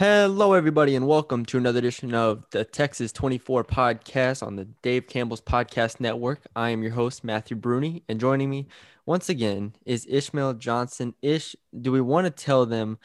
[0.00, 5.06] Hello, everybody, and welcome to another edition of the Texas 24 podcast on the Dave
[5.06, 6.40] Campbell's Podcast Network.
[6.56, 8.66] I am your host, Matthew Bruni, and joining me
[9.04, 11.12] once again is Ishmael Johnson.
[11.20, 12.96] Ish, do we want to tell them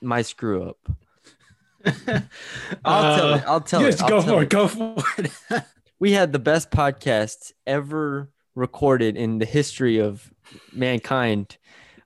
[0.00, 0.78] my screw up?
[2.84, 3.44] I'll tell uh, it.
[3.44, 4.02] I'll tell yes, it.
[4.02, 4.44] I'll go tell for it.
[4.44, 4.50] it.
[4.50, 5.64] Go for it.
[5.98, 10.32] We had the best podcast ever recorded in the history of
[10.72, 11.57] mankind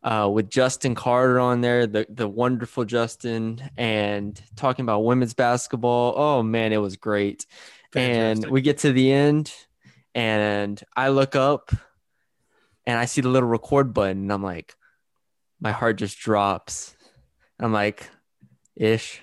[0.03, 6.15] uh, with Justin Carter on there, the, the wonderful Justin, and talking about women's basketball.
[6.17, 7.47] Oh, man, it was great.
[7.95, 9.53] And we get to the end,
[10.15, 11.71] and I look up
[12.87, 14.75] and I see the little record button, and I'm like,
[15.61, 16.97] my heart just drops.
[17.61, 18.09] I'm like,
[18.75, 19.21] ish,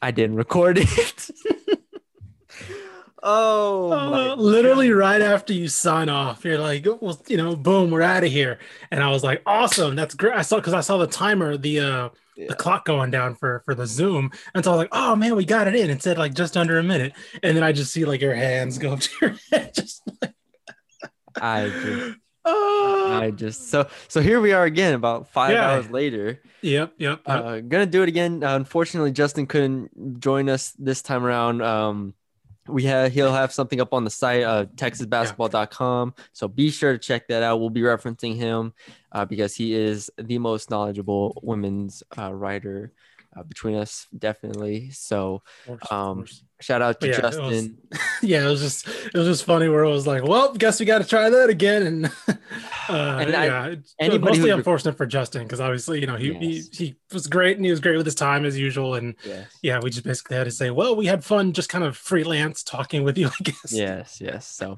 [0.00, 1.30] I didn't record it.
[3.22, 8.02] oh, Uh, literally right after you sign off, you're like, well, you know, boom, we're
[8.02, 8.58] out of here.
[8.90, 10.34] And I was like, awesome, that's great.
[10.34, 12.46] I saw because I saw the timer, the uh Yeah.
[12.48, 15.36] the clock going down for for the Zoom, and so I was like, oh man,
[15.36, 15.90] we got it in.
[15.90, 18.78] It said like just under a minute, and then I just see like your hands
[18.78, 20.34] go up to your head, just like,
[21.40, 25.70] I just, oh, I just, so, so here we are again, about five Yeah.
[25.70, 26.40] hours later.
[26.62, 27.20] yep, yep.
[27.26, 27.44] yep.
[27.44, 28.42] Uh, gonna do it again.
[28.44, 31.62] Uh, unfortunately, Justin couldn't join us this time around.
[31.62, 32.14] Um,
[32.72, 36.14] we have he'll have something up on the site, uh, TexasBasketball.com.
[36.32, 37.60] So be sure to check that out.
[37.60, 38.72] We'll be referencing him
[39.12, 42.92] uh, because he is the most knowledgeable women's uh, writer
[43.36, 44.90] uh, between us, definitely.
[44.90, 46.26] So Of course, of um,
[46.60, 47.78] shout out to yeah, it was- Justin.
[48.22, 50.86] yeah, it was just it was just funny where it was like, well, guess we
[50.86, 52.06] got to try that again, and
[52.88, 53.24] uh,
[53.98, 56.68] And yeah, mostly who- unfortunate for Justin because obviously you know he, Yes.
[56.76, 59.50] he he was great and he was great with his time as usual, and Yes.
[59.62, 62.62] yeah, we just basically had to say, well, we had fun just kind of freelance
[62.62, 63.72] talking with you, I guess.
[63.72, 64.76] yes yes so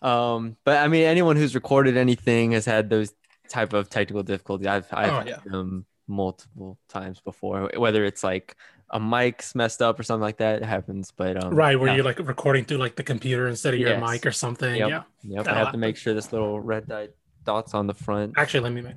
[0.00, 3.12] um but i mean anyone who's recorded anything has had those
[3.48, 5.38] type of technical difficulties i've i've Oh, yeah.
[5.44, 8.56] them multiple times before whether it's like
[8.90, 11.96] a mic's messed up or something like that it happens but um Right, where yeah.
[11.96, 14.10] you're like recording through like the computer instead of your Yes.
[14.10, 14.74] mic or something.
[14.76, 14.88] Yep.
[14.88, 15.02] Yeah.
[15.22, 17.08] yep i have to make sure this little red dot
[17.44, 18.94] dots on the front Actually, let me make.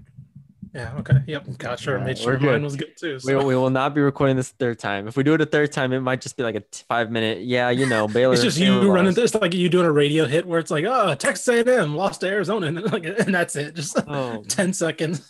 [0.73, 0.93] Yeah.
[0.99, 1.15] Okay.
[1.27, 1.57] Yep.
[1.57, 1.97] Got sure.
[1.97, 2.61] Yeah, made sure mine good.
[2.63, 3.15] was good too.
[3.15, 3.45] we, so.
[3.45, 5.91] we will not be recording this third time if we do it a third time
[5.91, 8.57] it might just be like a t- five minute yeah you know baylor It's just
[8.57, 9.13] Baylor you running.
[9.13, 12.27] this like you doing a radio hit where it's like, oh, Texas A&M lost to
[12.29, 13.75] Arizona, and, like, and that's it.
[13.75, 15.29] Just oh 10 seconds.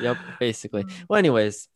[0.00, 0.84] Yep, basically.
[1.08, 1.68] Well, anyways,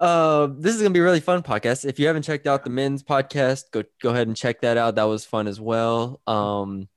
[0.00, 1.84] uh, this is gonna be a really fun podcast.
[1.84, 4.96] If you haven't checked out the men's podcast, go go ahead and check that out.
[4.96, 6.20] That was fun as well.
[6.26, 6.88] Um,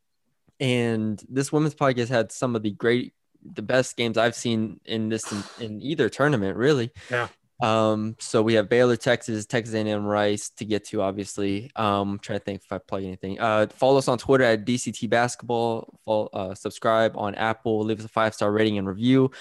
[0.60, 3.14] and this women's podcast had some of the great,
[3.44, 6.92] the best games I've seen in this in, in either tournament, really.
[7.12, 7.28] Yeah.
[7.62, 11.72] Um, so we have Baylor, Texas, Texas A&M, Rice to get to, obviously.
[11.76, 13.40] Um, trying to think if I plug anything.
[13.40, 15.98] Uh, follow us on Twitter at DCT Basketball.
[16.04, 17.84] Follow, uh, subscribe on Apple.
[17.84, 19.32] Leave us a five star rating and review.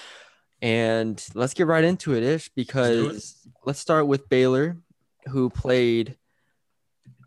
[0.61, 4.77] And let's get right into it, Ish, because let's start with Baylor,
[5.27, 6.17] who played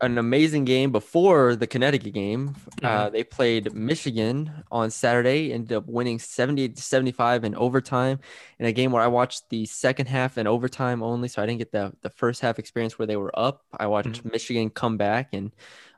[0.01, 2.55] an amazing game before the Connecticut game.
[2.81, 8.19] Uh, they played Michigan on Saturday, ended up winning 70 to 75 in overtime
[8.59, 11.27] in a game where I watched the second half and overtime only.
[11.27, 13.65] So I didn't get the, the first half experience where they were up.
[13.77, 15.51] I watched Michigan come back and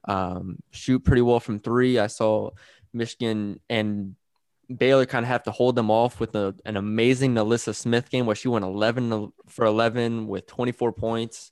[0.05, 1.99] um, shoot pretty well from three.
[1.99, 2.51] I saw
[2.93, 4.15] Michigan and
[4.77, 8.25] Baylor kind of have to hold them off with a, an amazing NaLyssa Smith game
[8.25, 11.51] where she went 11 for 11 with 24 points.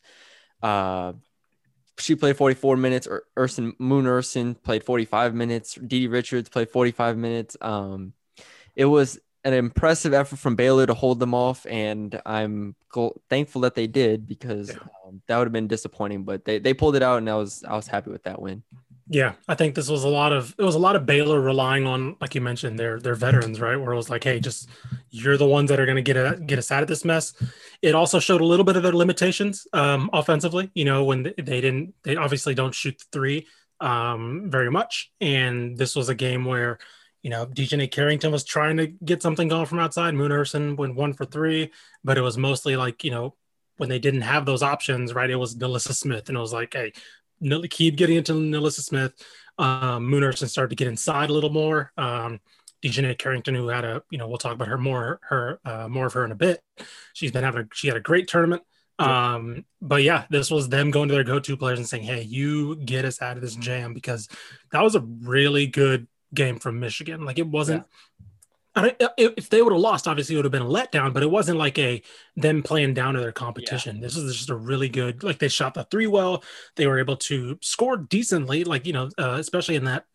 [0.61, 1.13] Uh,
[1.97, 3.07] she played 44 minutes.
[3.07, 5.75] Or Ursin Moon Ursin played 45 minutes.
[5.75, 7.57] DiDi Richards played 45 minutes.
[7.61, 8.13] Um,
[8.75, 13.61] it was an impressive effort from Baylor to hold them off, and I'm gl- thankful
[13.61, 14.71] that they did because
[15.05, 16.23] um, that would have been disappointing.
[16.23, 18.63] But they, they pulled it out, and I was I was happy with that win.
[19.11, 21.87] Yeah, I think this was a lot of it was a lot of Baylor relying
[21.87, 23.75] on, like you mentioned, their their veterans, right?
[23.75, 24.69] Where it was like, hey, just
[25.09, 27.33] you're the ones that are going to get it, get us out of this mess.
[27.81, 30.69] It also showed a little bit of their limitations um, offensively.
[30.75, 33.47] You know, when they didn't, they obviously don't shoot three
[33.79, 36.77] um, very much, and this was a game where.
[37.21, 40.13] You know, DJ Carrington was trying to get something going from outside.
[40.13, 41.69] Moon Ursin went one for three,
[42.01, 43.35] but it was mostly like, you know,
[43.75, 45.29] when they didn't have those options, right?
[45.29, 46.93] It was NaLyssa Smith, and it was like, hey,
[47.69, 49.13] keep getting into NaLyssa Smith.
[49.57, 51.91] Um, Moon Ursin started to get inside a little more.
[51.97, 52.39] Um,
[52.83, 56.05] DiJonai Carrington, who had a, you know, we'll talk about her more, her uh, more
[56.05, 56.61] of her in a bit.
[57.13, 58.63] She's been having, a, she had a great tournament.
[58.99, 62.75] Um, but yeah, this was them going to their go-to players and saying, "Hey, you
[62.75, 64.27] get us out of this jam," because
[64.73, 67.23] that was a really good game from Michigan.
[67.23, 67.85] Like it wasn't.
[68.75, 71.13] I don't, if if they would have lost, obviously it would have been a letdown,
[71.13, 72.01] but it wasn't like a
[72.35, 73.99] them playing down to their competition.
[73.99, 76.43] This was just a really good, like they shot the three well.
[76.75, 80.05] They were able to score decently, like you know, uh, especially in that,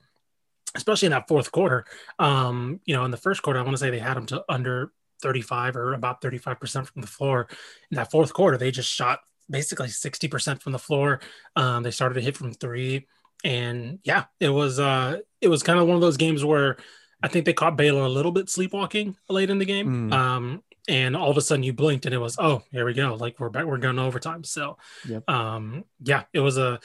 [0.77, 1.85] especially in that fourth quarter.
[2.19, 4.45] Um, you know, in the first quarter, I want to say they had them to
[4.49, 4.93] under
[5.23, 7.49] 35 or about 35% from the floor.
[7.91, 9.21] In that fourth quarter, they just shot
[9.51, 11.21] basically 60% from the floor.
[11.57, 13.07] Um, they started to hit from three.
[13.45, 16.79] And yeah, it was uh it was kind of one of those games where
[17.25, 20.11] I think they caught Baylor a little bit sleepwalking late in the game.
[20.11, 20.13] Mm.
[20.13, 23.15] Um, and all of a sudden you blinked and it was oh here we go
[23.15, 24.77] like we're back we're going to overtime so
[25.09, 25.29] Yep.
[25.31, 26.79] um yeah it was a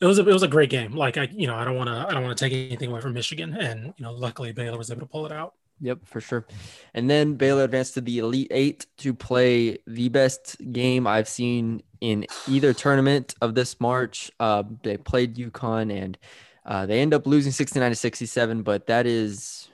[0.00, 1.88] it was a it was a great game like i you know i don't want
[1.88, 4.76] to i don't want to take anything away from michigan and you know luckily baylor
[4.76, 6.46] was able to pull it out Yep, for sure.
[6.94, 11.82] And then Baylor advanced to the Elite Eight to play the best game I've seen
[12.00, 14.30] in either tournament of this March.
[14.38, 16.16] Uh, they played UConn and
[16.64, 19.68] uh, they end up losing 69 to 67, but that is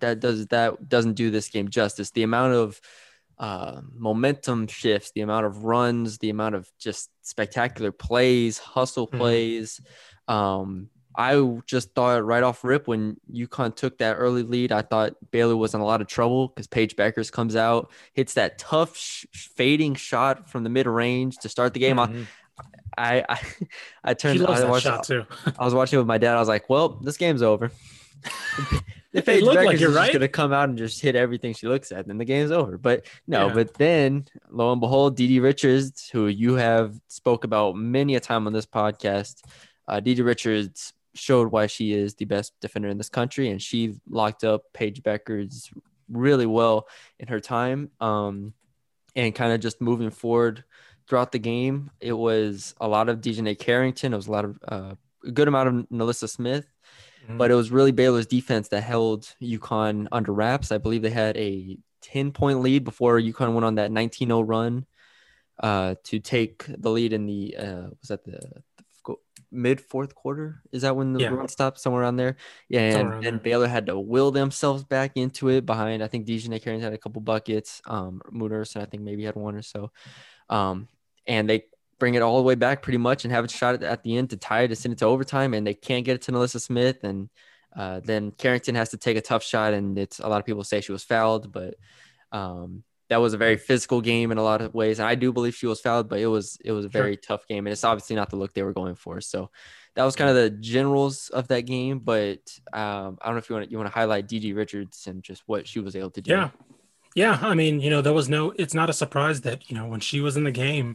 [0.00, 2.10] that does that doesn't do this game justice.
[2.10, 2.80] The amount of
[3.38, 9.18] uh, momentum shifts, the amount of runs, the amount of just spectacular plays, hustle Mhm.
[9.18, 9.80] plays.
[10.28, 15.14] Um, I just thought right off rip when UConn took that early lead, I thought
[15.30, 18.96] Baylor was in a lot of trouble because Paige Bueckers comes out, hits that tough
[18.96, 21.98] sh- fading shot from the mid range to start the game.
[21.98, 22.26] I- Mhm.
[22.98, 23.40] I, I
[24.04, 24.44] I turned.
[24.46, 25.24] I, watched, shot too
[25.58, 26.36] I was watching with my dad.
[26.36, 27.70] I was like, "Well, this game's over."
[29.12, 30.12] If It Paige Bueckers like is it, right?
[30.12, 32.78] gonna come out and just hit everything she looks at, then the game's over.
[32.78, 33.54] But no, Yeah.
[33.54, 38.46] but then lo and behold, Dee Richards, who you have spoke about many a time
[38.46, 39.42] on this podcast,
[39.88, 43.96] uh, Dee Richards showed why she is the best defender in this country, and she
[44.08, 45.72] locked up Paige Bueckers
[46.08, 46.86] really well
[47.18, 47.90] in her time.
[48.00, 48.54] Um,
[49.16, 50.62] and kind of just moving forward
[51.08, 54.12] throughout the game, it was a lot of DiJonai Carrington.
[54.12, 56.64] It was a lot of uh, a good amount of NaLyssa Smith
[57.28, 57.38] Mhm.
[57.38, 60.72] but it was really Baylor's defense that held UConn under wraps.
[60.72, 64.40] I believe they had a 10 point lead before UConn went on that 19 0
[64.42, 64.86] run
[65.62, 68.40] uh, to take the lead in the, uh, was that the,
[69.04, 69.14] the
[69.52, 70.62] mid fourth quarter?
[70.72, 71.28] Is that when the Yeah.
[71.30, 72.36] run stopped somewhere around there?
[72.68, 72.98] Yeah.
[72.98, 73.42] And, and.
[73.42, 76.98] Baylor had to will themselves back into it behind, I think DiJonai Carrington had a
[76.98, 77.82] couple buckets.
[77.84, 79.90] Um, Moon Ursin, I think maybe had one or so.
[80.48, 80.88] Um,
[81.26, 81.64] and they
[82.00, 84.16] bring it all the way back pretty much and have a shot at, at the
[84.16, 86.32] end to tie it to send it to overtime and they can't get it to
[86.32, 87.28] NaLyssa Smith and
[87.76, 90.64] uh, then Carrington has to take a tough shot and it's a lot of people
[90.64, 91.74] say she was fouled but
[92.32, 95.32] um, that was a very physical game in a lot of ways and I do
[95.32, 97.02] believe she was fouled but it was it was a Sure.
[97.02, 99.50] very tough game and it's obviously not the look they were going for so
[99.96, 102.38] that was kind of the generals of that game but
[102.72, 105.22] um, I don't know if you want to, you want to highlight DiDi Richards and
[105.22, 106.50] just what she was able to do Yeah.
[107.16, 107.38] Yeah.
[107.42, 109.98] I mean, you know, there was no, it's not a surprise that, you know, when
[109.98, 110.94] she was in the game,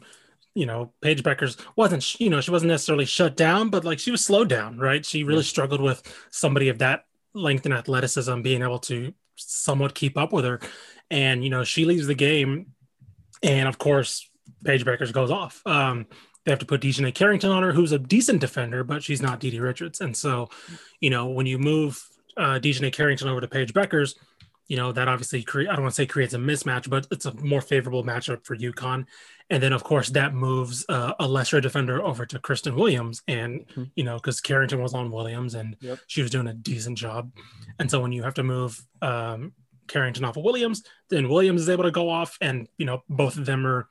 [0.56, 4.10] you know, Paige Bueckers wasn't, you know, she wasn't necessarily shut down, but like she
[4.10, 5.06] was slowed down, right?
[5.06, 5.44] She really Yeah.
[5.50, 10.46] struggled with somebody of that length and athleticism being able to somewhat keep up with
[10.46, 10.62] her.
[11.12, 12.68] And, you know, she leaves the game.
[13.44, 14.28] And of course,
[14.64, 15.62] Paige Bueckers goes off.
[15.66, 16.08] Um,
[16.46, 19.42] they have to put DiJonai Carrington on her, who's a decent defender, but she's not
[19.42, 20.00] DiDi Richards.
[20.00, 20.50] And so,
[21.02, 22.02] you know, when you move
[22.38, 24.16] uh, DiJonai Carrington over to Paige Bueckers,
[24.68, 27.26] you know that obviously cre- I don't want to say creates a mismatch, but it's
[27.26, 29.06] a more favorable matchup for UConn.
[29.50, 33.66] And then of course that moves uh, a lesser defender over to Christyn Williams, and
[33.76, 33.92] Mhm.
[33.96, 36.00] you know because Carrington was on Williams and Yep.
[36.08, 37.32] she was doing a decent job.
[37.80, 39.54] And so when you have to move um,
[39.88, 43.38] Carrington off of Williams, then Williams is able to go off, and you know both
[43.38, 43.88] of them are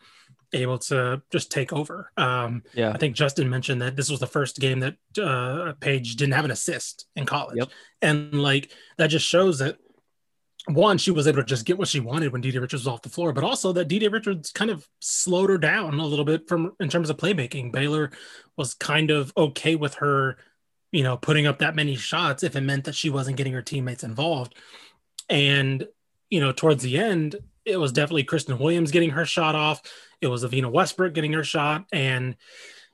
[0.52, 2.10] able to just take over.
[2.16, 6.14] Um, yeah I think Justin mentioned that this was the first game that uh, Paige
[6.16, 7.68] didn't have an assist in college, Yep.
[8.02, 9.78] and like that just shows that
[10.66, 13.02] one, she was able to just get what she wanted when Didi Richards was off
[13.02, 16.48] the floor, but also that Didi Richards kind of slowed her down a little bit
[16.48, 17.70] from in terms of playmaking.
[17.70, 18.10] Baylor
[18.56, 20.38] was kind of okay with her,
[20.90, 23.62] you know, putting up that many shots if it meant that she wasn't getting her
[23.62, 24.54] teammates involved.
[25.28, 25.86] And
[26.30, 27.36] you know, towards the end,
[27.66, 29.82] it was definitely Christyn Williams getting her shot off.
[30.20, 32.36] It was Evina Westbrook getting her shot, and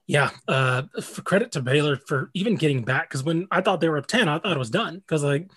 [0.06, 0.82] yeah, uh,
[1.22, 4.28] credit to Baylor for even getting back because when I thought they were up ten,
[4.28, 5.48] I thought it was done because like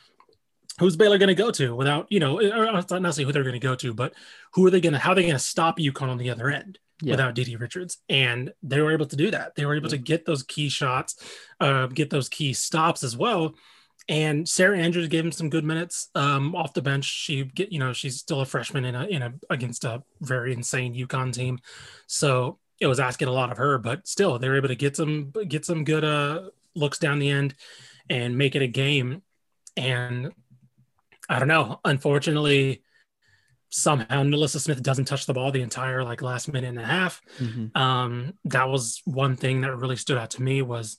[0.80, 3.54] who's Baylor going to go to without, you know, or not necessarily who they're going
[3.54, 4.14] to go to, but
[4.54, 6.50] who are they going to, how are they going to stop UConn on the other
[6.50, 7.12] end Yeah.
[7.12, 7.98] without Didi Richards?
[8.10, 9.56] And they were able to do that.
[9.56, 11.16] They were able to get those key shots,
[11.60, 13.54] uh, get those key stops as well.
[14.10, 17.06] And Sarah Andrews gave him some good minutes um, off the bench.
[17.06, 20.54] She get, you know, she's still a freshman in a, in a, against a very
[20.54, 21.60] insane UConn team.
[22.08, 24.98] So it was asking a lot of her, but still they were able to get
[24.98, 27.56] some, get some good uh, looks down the end
[28.10, 29.22] and make it a game.
[29.78, 30.34] And
[31.34, 31.80] I don't know.
[31.84, 32.84] Unfortunately,
[33.70, 37.22] somehow NaLyssa Smith doesn't touch the ball the entire like last minute and a half.
[37.40, 37.76] Mhm.
[37.76, 40.98] Um, that was one thing that really stood out to me was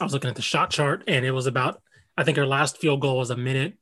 [0.00, 1.80] I was looking at the shot chart and it was about
[2.16, 3.74] I think her last field goal was a minute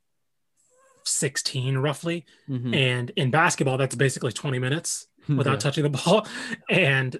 [1.03, 2.25] 16 roughly.
[2.47, 2.75] Mhm.
[2.75, 5.57] And in basketball, that's basically 20 minutes without Yeah.
[5.59, 6.27] touching the ball.
[6.69, 7.19] And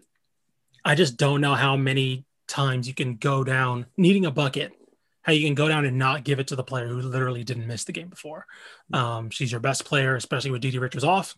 [0.85, 4.71] I just don't know how many times you can go down needing a bucket,
[5.27, 7.67] how you can go down and not give it to the player who literally didn't
[7.67, 8.45] miss the game before.
[8.93, 11.35] Um, she's your best player, especially with Didi Richards off.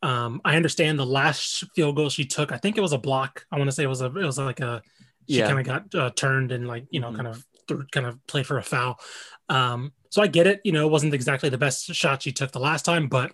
[0.00, 2.52] Um, I understand the last field goal she took.
[2.52, 3.44] I think it was a block.
[3.50, 4.80] I want to say it was a it was like a
[5.28, 5.48] she Yeah.
[5.48, 7.16] kind of got uh, turned and like you know Mhm.
[7.16, 7.44] kind of
[7.90, 9.00] kind of played for a foul.
[9.48, 10.60] Um, so I get it.
[10.62, 13.32] You know, it wasn't exactly the best shot she took the last time, but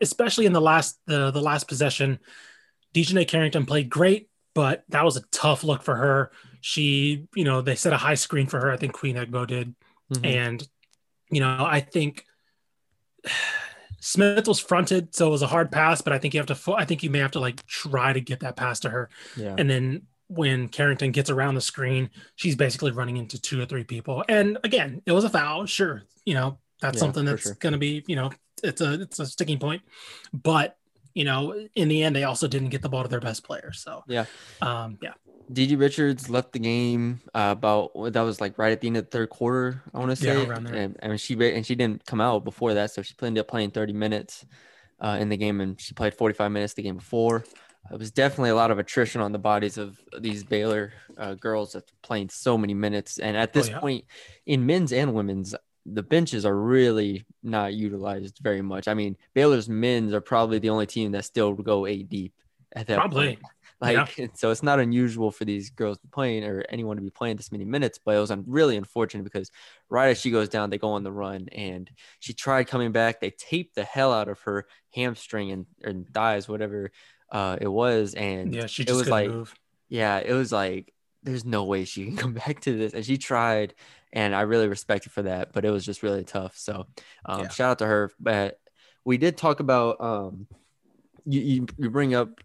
[0.00, 2.20] especially in the last the the last possession,
[2.94, 6.30] DiJonai Carrington played great, but that was a tough look for her.
[6.62, 8.72] She, you know, they set a high screen for her.
[8.72, 9.74] I think Queen Egbo did,
[10.14, 10.24] Mhm.
[10.26, 10.68] and
[11.30, 12.24] you know, I think
[14.00, 16.00] Smith was fronted, so it was a hard pass.
[16.00, 16.72] But I think you have to.
[16.74, 19.54] I think you may have to like try to get that pass to her, yeah.
[19.58, 23.84] and then when Carrington gets around the screen, she's basically running into two or three
[23.84, 24.24] people.
[24.28, 25.66] And again, it was a foul.
[25.66, 27.54] Sure, you know that's Yeah, something that's sure.
[27.60, 28.30] going to be, you know,
[28.64, 29.82] it's a it's a sticking point.
[30.32, 30.76] But
[31.14, 33.70] you know, in the end, they also didn't get the ball to their best player.
[33.72, 34.24] So Yeah.
[34.62, 35.12] um, yeah,
[35.50, 39.04] DiDi Richards left the game uh, about that was like right at the end of
[39.04, 39.82] the third quarter.
[39.94, 40.74] I want to say, Yeah, around there.
[40.76, 43.70] and, and she and she didn't come out before that, so she ended up playing
[43.70, 44.44] 30 minutes
[45.00, 47.44] uh, in the game, and she played 45 minutes the game before.
[47.92, 51.72] It was definitely a lot of attrition on the bodies of these Baylor uh, girls
[51.72, 53.80] that playing so many minutes, and at this Oh, yeah.
[53.80, 54.04] point
[54.46, 55.54] in men's and women's.
[55.84, 58.86] The benches are really not utilized very much.
[58.86, 62.32] I mean, Baylor's men's are probably the only team that still go eight deep
[62.76, 63.26] at that probably.
[63.34, 63.38] point.
[63.82, 67.10] Like, so it's not unusual for these girls to be playing or anyone to be
[67.10, 69.50] playing this many minutes, but it was really unfortunate because
[69.90, 73.20] right as she goes down, they go on the run and she tried coming back.
[73.20, 76.92] They taped the hell out of her hamstring and, and thighs, whatever
[77.30, 78.14] uh, it was.
[78.14, 79.54] And Yeah, she it was like, move.
[79.88, 82.94] yeah, it was like, there's no way she can come back to this.
[82.94, 83.74] And she tried,
[84.12, 86.56] and I really respect her for that, but it was just really tough.
[86.56, 86.86] So
[87.24, 87.48] um, Yeah.
[87.48, 88.12] shout out to her.
[88.20, 88.58] But
[89.04, 90.46] we did talk about, um,
[91.24, 92.40] you, you, you bring up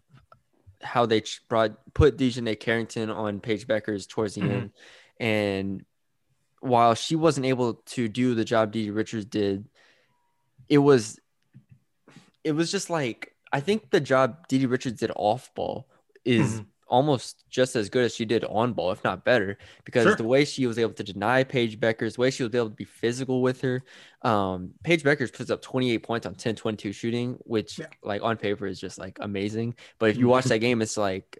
[0.82, 4.50] how they brought put DiJonai Carrington on Paige Bueckers towards the Mhm.
[4.50, 4.72] end,
[5.18, 5.84] and
[6.60, 9.68] while she wasn't able to do the job Dee Richards did,
[10.68, 11.18] it was
[12.44, 15.88] it was just like I think the job Dee Richards did off ball
[16.24, 16.66] is Mhm.
[16.88, 20.16] Almost just as good as she did on ball, if not better, because Sure.
[20.16, 22.74] the way she was able to deny Paige Bueckers, the way she was able to
[22.74, 23.82] be physical with her.
[24.22, 27.86] Um, Paige Bueckers puts up 28 points on 10 22 shooting, which Yeah.
[28.02, 29.74] like on paper is just like amazing.
[29.98, 31.38] But if you watch that game, it's like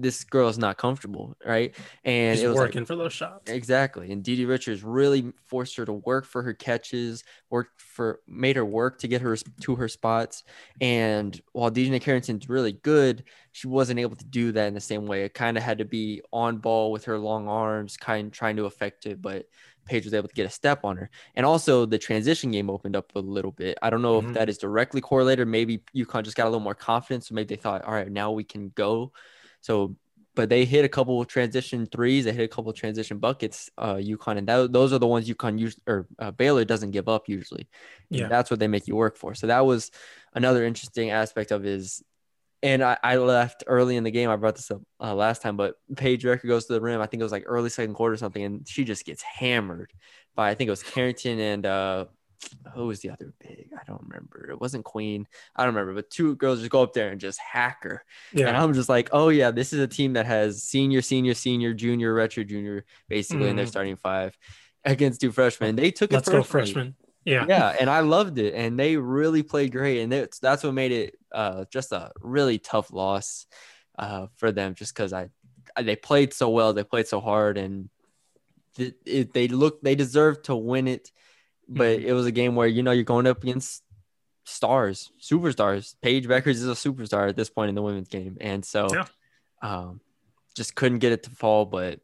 [0.00, 1.74] this girl is not comfortable, right?
[2.04, 3.50] And She's it was like, working for those shots.
[3.50, 4.12] Exactly.
[4.12, 8.64] And DiDi Richards really forced her to work for her catches, worked for made her
[8.64, 10.44] work to get her to her spots.
[10.80, 15.06] And while DJ Carrington's really good, she wasn't able to do that in the same
[15.06, 15.24] way.
[15.24, 18.66] It kind of had to be on ball with her long arms, kind trying to
[18.66, 19.46] affect it, but
[19.86, 21.10] Paige was able to get a step on her.
[21.34, 23.78] And also the transition game opened up a little bit.
[23.80, 24.28] I don't know Mhm.
[24.28, 25.48] if that is directly correlated.
[25.48, 27.28] Maybe UConn just got a little more confidence.
[27.28, 29.12] So maybe they thought, all right, now we can go.
[29.60, 29.96] So
[30.38, 32.24] but they hit a couple of transition threes.
[32.24, 33.70] They hit a couple of transition buckets.
[33.76, 37.08] Uh, UConn, and that, those are the ones UConn use or uh, Baylor doesn't give
[37.08, 37.66] up usually.
[38.12, 38.28] And Yeah.
[38.28, 39.34] that's what they make you work for.
[39.34, 39.90] So that was
[40.34, 42.04] another interesting aspect of his.
[42.62, 44.30] And I, I left early in the game.
[44.30, 47.00] I brought this up uh, last time, but Paige Becker goes to the rim.
[47.00, 49.92] I think it was like early second quarter or something, and she just gets hammered
[50.36, 52.04] by I think it was Carrington and uh,
[52.74, 53.70] who was the other big?
[53.78, 54.50] I don't remember.
[54.50, 55.26] It wasn't Queen.
[55.56, 55.94] I don't remember.
[55.94, 58.04] But two girls just go up there and just hack her.
[58.34, 61.74] And I'm just like, oh yeah, this is a team that has senior, senior, senior,
[61.74, 64.36] junior, retro, junior, basically in their starting five
[64.84, 65.76] against two freshmen.
[65.76, 66.64] They took Let's it go personally.
[66.64, 66.94] freshman.
[67.24, 67.44] Yeah.
[67.46, 70.92] Yeah, and I loved it, and they really played great, and that's that's what made
[70.92, 73.46] it uh, just a really tough loss
[73.98, 75.28] uh, for them, just because I
[75.78, 77.90] they played so well, they played so hard, and
[78.76, 81.12] th- it, they look they deserved to win it,
[81.68, 82.04] but Mhm.
[82.04, 83.82] it was a game where you know you're going up against
[84.44, 85.94] stars, superstars.
[86.00, 89.04] Paige Bueckers is a superstar at this point in the women's game, and so Yeah.
[89.62, 90.00] um,
[90.54, 91.64] just couldn't get it to fall.
[91.66, 92.00] But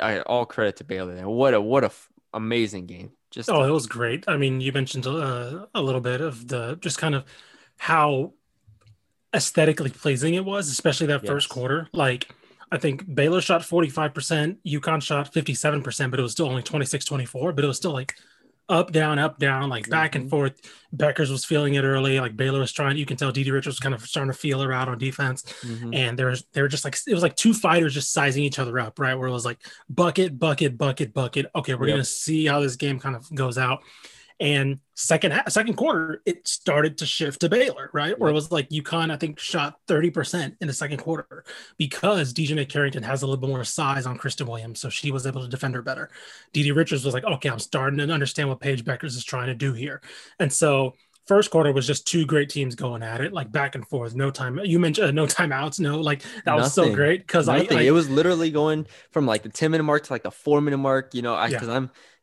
[0.00, 1.28] I, all credit to Baylor there.
[1.28, 3.12] What a what a f- amazing game.
[3.30, 4.24] Just Oh, it was great.
[4.28, 7.24] I mean, you mentioned uh, a little bit of the just kind of
[7.78, 8.34] how
[9.34, 11.88] aesthetically pleasing it was, especially that first quarter.
[11.92, 12.28] Like,
[12.70, 17.52] I think Baylor shot 45%, UConn shot 57%, but it was still only 26 24.
[17.52, 18.14] But it was still like
[18.68, 20.22] up, down, up, down, like back Mhm.
[20.22, 20.60] and forth.
[20.96, 22.18] Bueckers was feeling it early.
[22.18, 24.60] Like Baylor was trying, you can tell Didi Richards was kind of starting to feel
[24.60, 25.42] her out on defense.
[25.62, 25.94] Mhm.
[25.94, 28.58] and there was they were just like it was like two fighters just sizing each
[28.58, 29.14] other up, right?
[29.14, 29.58] Where it was like
[29.88, 31.46] bucket, bucket, bucket, bucket.
[31.54, 31.94] Okay, we're Yep.
[31.94, 33.82] gonna see how this game kind of goes out.
[34.38, 38.18] And second second quarter, it started to shift to Baylor, right?
[38.18, 41.44] Where it was like UConn, I think, shot 30% in the second quarter
[41.78, 44.80] because DJ Carrington has a little bit more size on Christyn Williams.
[44.80, 46.10] So she was able to defend her better.
[46.52, 49.54] Didi Richards was like, okay, I'm starting to understand what Paige Bueckers is trying to
[49.54, 50.02] do here.
[50.38, 50.94] And so
[51.26, 54.30] first quarter was just two great teams going at it, like back and forth, no
[54.30, 54.58] time.
[54.62, 57.90] You mentioned uh, no timeouts, no, like that was so great because I, I it
[57.92, 61.14] was literally going from like the 10 minute mark to like the four minute mark,
[61.14, 61.58] you know, I Yeah.
[61.58, 61.68] because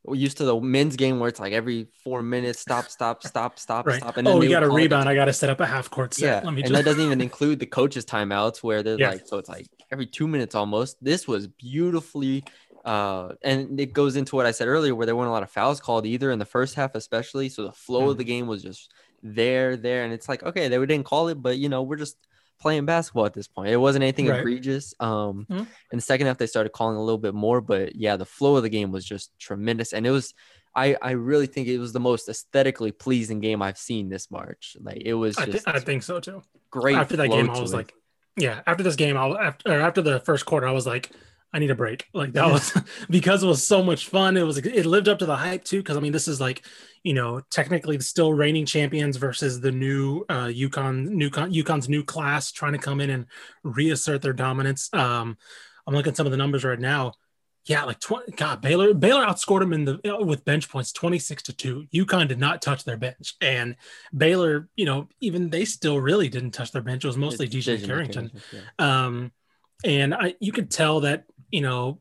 [0.08, 3.58] I'm used to the men's game where it's like every four minutes, stop, stop, stop,
[3.58, 3.98] stop, right.
[4.02, 4.18] stop.
[4.26, 5.08] oh, we got a call it the rebound.
[5.10, 6.26] I got to set up a half court set.
[6.26, 6.74] Yeah, Let me and just.
[6.74, 9.12] that doesn't even include the coaches' timeouts where they're Yeah.
[9.12, 10.98] like, so it's like every two minutes almost.
[11.02, 12.44] This was beautifully,
[12.84, 15.52] uh, and it goes into what I said earlier, where there weren't a lot of
[15.52, 17.48] fouls called either in the first half, especially.
[17.50, 18.12] So the flow Mm.
[18.12, 18.92] of the game was just
[19.22, 22.18] there, there, and it's like, okay, they didn't call it, but you know, we're just
[22.60, 23.70] playing basketball at this point.
[23.70, 24.40] It wasn't anything Right.
[24.40, 24.94] egregious.
[25.00, 25.68] Um, Mhm.
[25.92, 28.56] in the second half, they started calling a little bit more, but yeah, the flow
[28.56, 30.34] of the game was just tremendous, and it was.
[30.76, 34.76] I, I really think it was the most aesthetically pleasing game I've seen this March.
[34.82, 36.42] Like it was I, just thi- I think so too.
[36.72, 36.96] great.
[36.98, 37.76] after that game, I was it.
[37.76, 37.94] like,
[38.38, 38.62] yeah.
[38.66, 41.12] After this game, I after or after the first quarter, I was like,
[41.54, 42.08] I need a break.
[42.14, 42.76] Like that was
[43.10, 44.36] because it was so much fun.
[44.38, 45.78] It was it lived up to the hype too.
[45.78, 46.66] Because I mean, this is like
[47.04, 52.52] you know technically still reigning champions versus the new uh, UConn new UConn's new class
[52.52, 53.28] trying to come in and
[53.64, 54.90] reassert their dominance.
[54.94, 55.38] Um,
[55.86, 57.14] I'm looking at some of the numbers right now.
[57.66, 61.44] Yeah, like 20, God, Baylor Baylor outscored them in the uh, with bench points 26
[61.44, 61.88] to 2.
[61.94, 63.36] UConn did not touch their bench.
[63.40, 63.78] And
[64.16, 67.06] Baylor, you know, even they still really didn't touch their bench.
[67.06, 68.32] It was mostly It's DJ Carrington.
[68.32, 68.42] Carrington,
[68.80, 69.06] yeah.
[69.06, 69.32] Um,
[69.84, 72.00] and I, you could tell that you know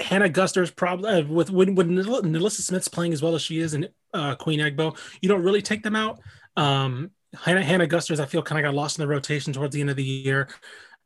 [0.00, 3.74] Hannah Gusters probably uh, with when when Nil- Smith's playing as well as she is
[3.74, 6.18] in uh, Queen Egbo, you don't really take them out.
[6.56, 9.80] Um, Hannah, Hannah Gusters I feel kind of got lost in the rotation towards the
[9.80, 10.48] end of the year.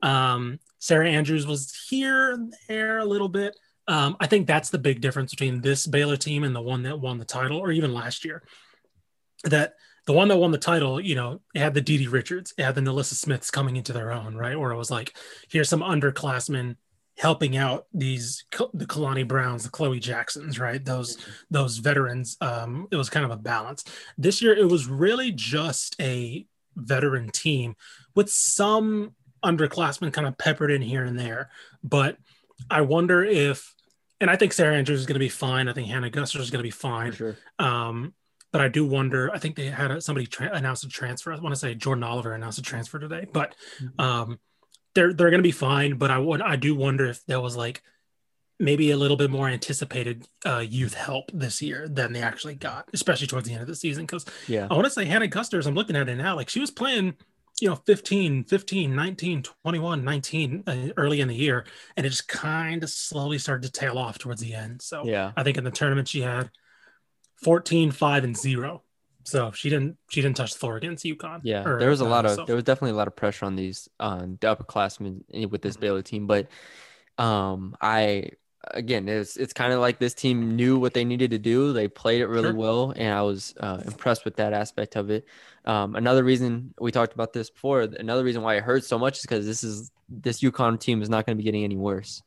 [0.02, 3.56] Um, Sarah Andrews was here and there a little bit.
[3.86, 7.00] Um, I think that's the big difference between this Baylor team and the one that
[7.00, 8.42] won the title, or even last year.
[9.44, 9.74] That
[10.06, 12.76] the one that won the title, you know, it had the DiDi Richards, it had
[12.76, 14.58] the NaLyssa Smiths coming into their own, right?
[14.58, 15.16] Where it was like,
[15.50, 16.76] here's some underclassmen
[17.20, 20.82] helping out these the Kalani Browns, the Chloe Jacksons, right?
[20.82, 21.18] Those
[21.50, 22.38] those veterans.
[22.40, 23.84] Um, it was kind of a balance.
[24.16, 26.46] This year, it was really just a
[26.76, 27.76] veteran team
[28.14, 31.50] with some underclassmen kind of peppered in here and there.
[31.84, 32.16] But
[32.70, 33.74] I wonder if,
[34.18, 35.68] and I think Sarah Andrews is going to be fine.
[35.68, 37.12] I think Hannah Guster is going to be fine.
[37.12, 37.36] Sure.
[37.58, 38.14] Um,
[38.50, 39.30] but I do wonder.
[39.30, 41.34] I think they had a, somebody tra- announced a transfer.
[41.34, 43.54] I want to say Jordan Oliver announced a transfer today, but
[43.98, 44.38] um,
[44.94, 45.96] they're they're going to be fine.
[45.98, 47.82] But I would I do wonder if there was like
[48.58, 52.88] maybe a little bit more anticipated uh, youth help this year than they actually got,
[52.92, 54.04] especially towards the end of the season.
[54.04, 54.66] Because Yeah.
[54.70, 57.14] I want to say Hannah Gusters, I'm looking at it now, like she was playing,
[57.62, 61.64] you know, 15, 15, 19, 21, 19 uh, early in the year,
[61.96, 64.82] and it just kind of slowly started to tail off towards the end.
[64.82, 65.32] So Yeah.
[65.38, 66.50] I think in the tournament she had
[67.42, 68.82] 14, 5, and 0.
[69.30, 71.40] So she didn't she didn't touch the floor against UConn.
[71.42, 73.16] Yeah, or, there was a lot uh, of so- there was definitely a lot of
[73.16, 75.80] pressure on these on the upperclassmen with this Mhm.
[75.80, 76.48] Baylor team, but
[77.18, 78.30] um, I
[78.72, 81.72] again it's it's kind of like this team knew what they needed to do.
[81.72, 82.54] They played it really Sure.
[82.54, 85.26] well, and I was uh, impressed with that aspect of it.
[85.64, 89.16] Um, another reason we talked about this before, another reason why it hurts so much
[89.18, 92.22] is because this is this UConn team is not going to be getting any worse.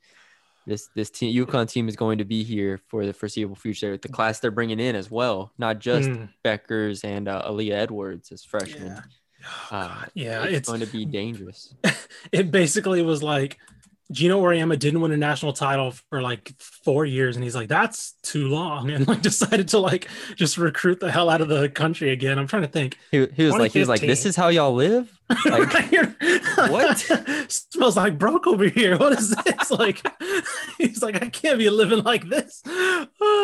[0.66, 3.98] This this team UConn team is going to be here for the foreseeable future.
[3.98, 6.30] The class they're bringing in as well, not just Mm.
[6.46, 8.88] Bueckers and uh, Aaliyah Edwards as freshmen.
[8.88, 9.02] Yeah.
[9.72, 11.74] Oh, Uh, yeah, it's, it's going to be dangerous.
[12.32, 13.60] it basically was like
[14.14, 18.14] Geno Auriemma didn't win a national title for like four years, and he's like, "That's
[18.22, 22.12] too long," and like decided to like just recruit the hell out of the country
[22.12, 22.38] again.
[22.40, 22.98] I'm trying to think.
[23.12, 25.12] He, he was like, he was like, this is how y'all live.
[25.46, 25.72] Like,
[26.70, 27.00] what?
[27.50, 28.98] smells like broke over here?
[28.98, 29.72] What is this?
[29.72, 30.06] like,
[30.78, 32.62] he's like, I can't be living like this.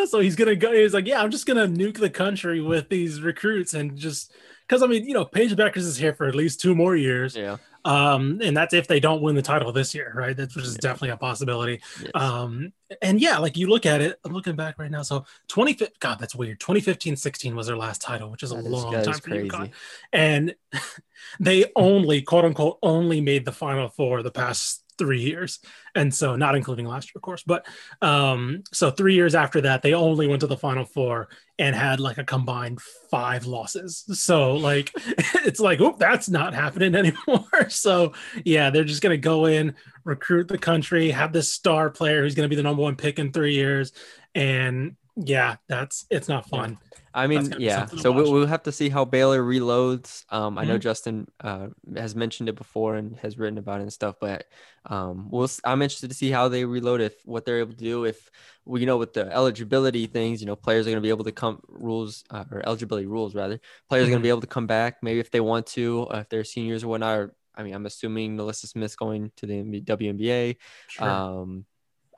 [0.09, 0.71] So he's gonna go.
[0.71, 4.33] He's like, yeah, I'm just gonna nuke the country with these recruits and just
[4.67, 7.35] because I mean, you know, Paige Bueckers is here for at least two more years.
[7.35, 7.57] yeah.
[7.89, 10.35] Um, and that's if they don't win the title this year, right?
[10.37, 10.81] That's which is Yeah.
[10.81, 11.81] definitely a possibility.
[12.01, 12.11] Yes.
[12.13, 12.71] Um,
[13.01, 15.01] and yeah, like you look at it, I'm looking back right now.
[15.01, 16.59] So 20, God, that's weird.
[16.59, 19.71] 2015 16 was their last title, which is a That is- long time for UConn.
[20.13, 20.55] And
[21.39, 25.59] they only, quote unquote, only made the final four the past three years.
[25.95, 27.65] And so, not including last year, of course, but
[28.01, 31.99] um, so three years after that, they only went to the final four and had
[31.99, 34.05] like a combined five losses.
[34.13, 34.91] So, like,
[35.45, 36.93] it's like, oh, that's not happening
[37.27, 37.69] anymore.
[37.69, 38.13] So,
[38.45, 42.35] yeah, they're just going to go in, recruit the country, have this star player who's
[42.35, 43.93] going to be the number one pick in three years.
[44.35, 46.77] And yeah, that's it's not fun.
[47.13, 47.87] I mean, yeah.
[47.87, 50.25] So we, we'll have to see how Baylor reloads.
[50.31, 50.81] Um, I know Mhm.
[50.81, 54.45] Justin uh, has mentioned it before and has written about it and stuff, but
[54.85, 55.49] um, we'll.
[55.65, 57.01] I'm interested to see how they reload.
[57.01, 58.05] If what they're able to do.
[58.05, 58.29] If
[58.65, 61.23] well, you know, with the eligibility things, you know, players are going to be able
[61.25, 63.59] to come rules uh, or eligibility rules rather.
[63.89, 64.97] Players are going to be able to come back.
[65.01, 67.17] Maybe if they want to, uh, if they're seniors or whatnot.
[67.17, 70.57] Or, I mean, I'm assuming NaLyssa Smith's going to the NBA WNBA.
[70.87, 71.09] Sure.
[71.09, 71.65] Um,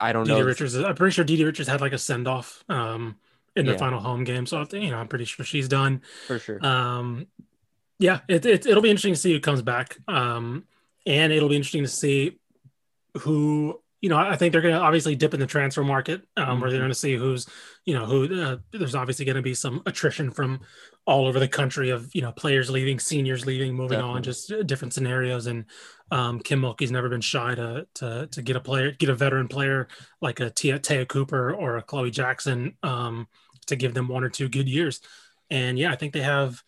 [0.02, 0.40] I don't know.
[0.42, 3.16] Richards, I'm pretty sure Didi Richards had like a send off um,
[3.56, 3.78] in the Yeah.
[3.78, 4.46] final home game.
[4.46, 6.02] So you know, I'm pretty sure she's done.
[6.26, 6.58] for sure.
[6.64, 7.28] Um,
[7.98, 9.96] yeah, it, it it'll be interesting to see who comes back.
[10.08, 10.64] Um,
[11.06, 12.38] and it'll be interesting to see
[13.18, 14.18] who you know.
[14.18, 16.82] I think they're going to obviously dip in the transfer market, um, where they're Mhm.
[16.82, 17.46] going to see who's
[17.86, 18.42] you know who.
[18.42, 20.60] Uh, there's obviously going to be some attrition from
[21.06, 24.62] all over the country of you know players leaving, seniors leaving, moving on, just uh,
[24.62, 25.46] different scenarios.
[25.46, 25.64] And
[26.10, 29.48] um, Kim Mulkey's never been shy to to to get a player, get a veteran
[29.48, 29.88] player
[30.20, 33.26] like a Tia, Taya Cooper or a Chloe Jackson um,
[33.68, 35.00] to give them one or two good years.
[35.50, 36.62] And yeah, I think they have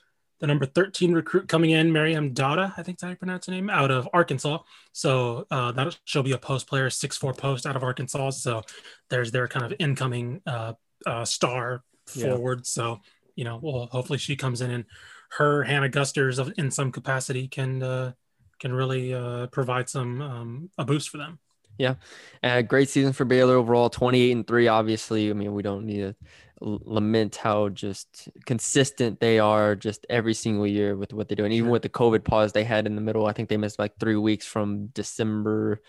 [0.45, 3.53] the number 13 recruit coming in, Miriam Dada, I think that's how you pronounce her
[3.53, 4.59] name, out of Arkansas.
[4.93, 8.29] So uh, that she'll be a post player, six four post out of Arkansas.
[8.31, 8.61] So
[9.09, 10.75] there's their kind of incoming uh,
[11.07, 11.83] uh, star
[12.15, 12.27] Yeah.
[12.27, 12.67] forward.
[12.67, 13.01] So
[13.37, 14.85] you know, well, hopefully she comes in and
[15.31, 18.13] her Hannah Gusters of, in some capacity can uh,
[18.61, 21.39] can really uh, provide some um, a boost for them.
[21.79, 21.95] Yeah.
[22.43, 24.69] Uh, great season for Baylor overall, 28 and 3.
[24.69, 26.15] Obviously, I mean, we don't need to
[26.61, 31.53] lament how just consistent they are just every single year with what they're doing.
[31.53, 31.73] Even Sure.
[31.73, 34.17] with the COVID pause they had in the middle, I think they missed like three
[34.17, 35.83] weeks from December.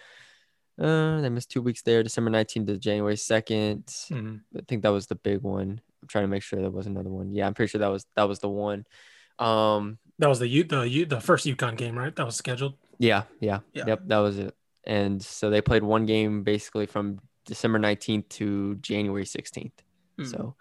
[0.77, 3.85] Uh, they missed two weeks there, December 19th to January 2nd.
[4.11, 4.41] Mhm.
[4.57, 5.79] I think that was the big one.
[6.01, 7.31] I'm trying to make sure there was another one.
[7.31, 8.85] Yeah, I'm pretty sure that was that was the one.
[9.39, 12.15] Um, That was the U the U the first UConn game, right?
[12.15, 12.73] That was scheduled.
[12.99, 13.83] Yeah, yeah, Yeah.
[13.87, 14.55] yep, that was it.
[14.85, 19.83] And so they played one game basically from December 19th to January 16th.
[20.19, 20.31] Mhm.
[20.31, 20.55] So,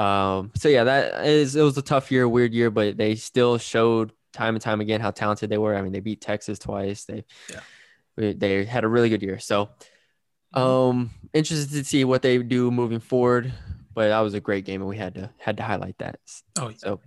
[0.00, 3.58] um, so yeah, that is it was a tough year, weird year, but they still
[3.58, 5.74] showed time and time again how talented they were.
[5.74, 7.04] I mean, they beat Texas twice.
[7.04, 7.24] They,
[8.16, 8.32] Yeah.
[8.36, 9.38] they had a really good year.
[9.38, 9.70] So,
[10.52, 13.52] um, interested to see what they do moving forward.
[13.92, 16.20] But that was a great game, and we had to had to highlight that.
[16.58, 16.76] Oh, yeah.
[16.76, 17.00] So,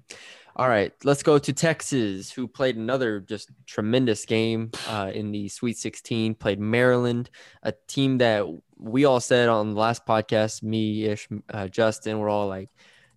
[0.55, 5.47] all right, let's go to Texas, who played another just tremendous game uh, in the
[5.47, 6.35] Sweet 16.
[6.35, 7.29] Played Maryland,
[7.63, 8.45] a team that
[8.83, 12.69] we all said on the last podcast, me, Ish, uh, Justin, we're all like,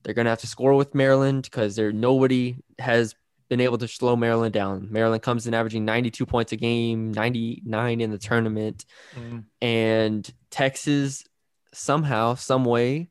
[0.03, 3.15] they're gonna have to score with Maryland because there nobody has
[3.49, 4.89] been able to slow Maryland down.
[4.91, 8.85] Maryland comes in averaging 92 points a game, 99 in the tournament
[9.17, 9.45] Mhm.
[9.61, 11.25] and Texas
[11.73, 13.11] somehow, some way,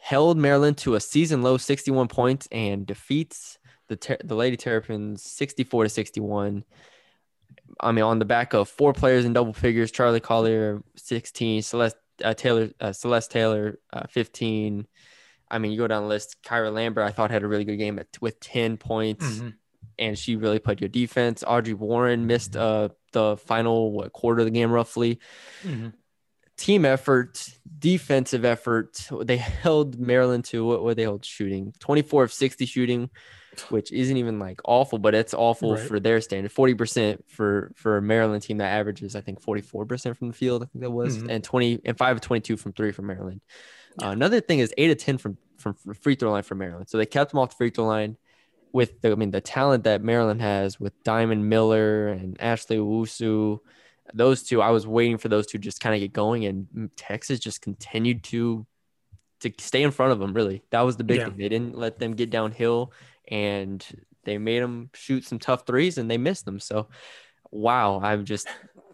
[0.00, 5.22] held Maryland to a season low 61 points and defeats the Ter- the Lady Terrapins
[5.22, 6.64] 64 to 61.
[7.80, 11.96] I mean, on the back of four players in double figures: Charli Collier 16, Celeste
[12.24, 14.86] uh, Taylor, uh, Celeste Taylor uh, 15.
[15.50, 16.36] I mean, you go down the list.
[16.44, 19.54] Kyra Lambert, I thought had a really good game at, with 10 points Mhm.
[19.98, 21.42] and she really played good defense.
[21.46, 25.18] Audrey Warren missed uh the final what quarter of the game roughly.
[25.64, 25.92] Mhm.
[26.56, 29.08] Team effort, defensive effort.
[29.22, 33.10] They held Maryland to what what they hold shooting 24 of 60 shooting,
[33.70, 35.86] which isn't even like awful, but it's awful Right.
[35.86, 36.52] for their standard.
[36.52, 40.62] 40% for for a Maryland team that averages I think 44% from the field.
[40.62, 41.30] I think that was Mhm.
[41.30, 43.40] and 20 and 5 of 22 from 3 from Maryland.
[44.02, 46.88] Uh, another thing is 8 of 10 from from free throw line for Maryland.
[46.88, 48.16] So they kept them off the free throw line
[48.72, 53.58] with the I mean the talent that Maryland has with Diamond Miller and Ashley Owusu,
[54.14, 57.38] those two, I was waiting for those two just kind of get going, and Texas
[57.40, 58.66] just continued to
[59.40, 60.32] to stay in front of them.
[60.34, 61.24] Really, that was the big Yeah.
[61.28, 61.36] thing.
[61.38, 62.92] They didn't let them get downhill,
[63.30, 63.84] and
[64.24, 66.60] they made them shoot some tough threes, and they missed them.
[66.60, 66.88] So,
[67.50, 68.48] wow, I'm just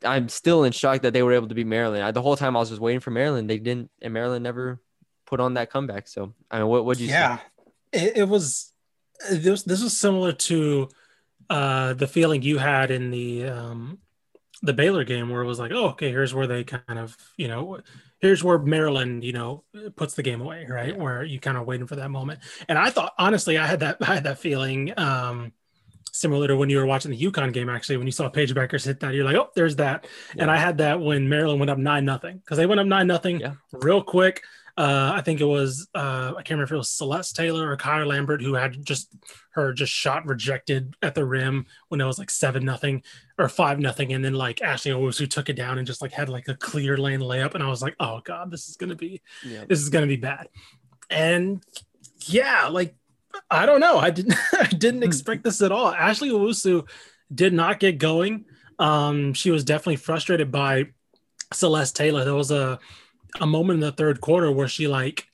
[0.04, 2.04] I'm still in shock that they were able to beat Maryland.
[2.04, 3.50] I, the whole time I was just waiting for Maryland.
[3.50, 4.80] They didn't, and Maryland never
[5.26, 6.08] put on that comeback.
[6.08, 7.38] So, I mean, what what you yeah
[7.92, 8.72] it, it was
[9.30, 10.88] this this was similar to
[11.48, 13.98] uh the feeling you had in the um
[14.62, 17.48] the Baylor game where it was like oh okay here's where they kind of you
[17.48, 17.78] know
[18.20, 19.64] here's where Maryland you know
[19.96, 21.02] puts the game away right Yeah.
[21.02, 23.98] where you kind of waiting for that moment and I thought honestly I had that
[24.00, 25.52] I had that feeling um
[26.12, 28.86] similar to when you were watching the UConn game actually when you saw Paige Bueckers
[28.86, 30.06] hit that you're like oh there's that
[30.38, 33.06] and I had that when Maryland went up nine nothing because they went up nine
[33.06, 33.54] nothing Yeah.
[33.72, 34.42] real quick.
[34.78, 37.76] Uh, I think it was uh, I can't remember if it was Celeste Taylor or
[37.78, 39.14] Kyra Lambert who had just
[39.52, 43.02] her just shot rejected at the rim when it was like seven nothing
[43.38, 46.28] or five nothing, and then like Ashley Owusu took it down and just like had
[46.28, 49.22] like a clear lane layup, and I was like, oh god, this is gonna be
[49.42, 49.64] yeah.
[49.66, 50.48] this is gonna be bad.
[51.08, 51.64] And
[52.26, 52.94] yeah, like
[53.50, 55.88] I don't know, I didn't I didn't expect this at all.
[55.88, 56.86] Ashley Owusu
[57.34, 58.44] did not get going.
[58.78, 60.88] Um, she was definitely frustrated by
[61.54, 62.24] Celeste Taylor.
[62.24, 62.78] There was a
[63.40, 65.26] a moment in the third quarter where she like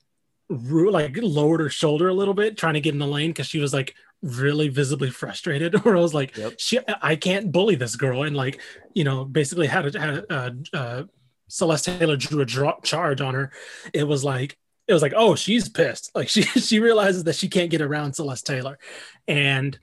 [0.48, 3.46] ru- like lowered her shoulder a little bit trying to get in the lane because
[3.46, 5.74] she was like really visibly frustrated.
[5.84, 6.54] Where i was like Yep.
[6.58, 8.22] she i can't bully this girl.
[8.22, 8.60] And like
[8.94, 11.02] you know basically had a, had a, uh, uh,
[11.48, 13.52] celeste taylor drew a drop charge on her.
[13.92, 16.10] It was like it was like oh she's pissed.
[16.14, 18.78] Like she she realizes that she can't get around celeste taylor.
[19.26, 19.78] And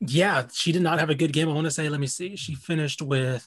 [0.00, 1.48] yeah she did not have a good game.
[1.48, 3.46] I want to say let me see she finished with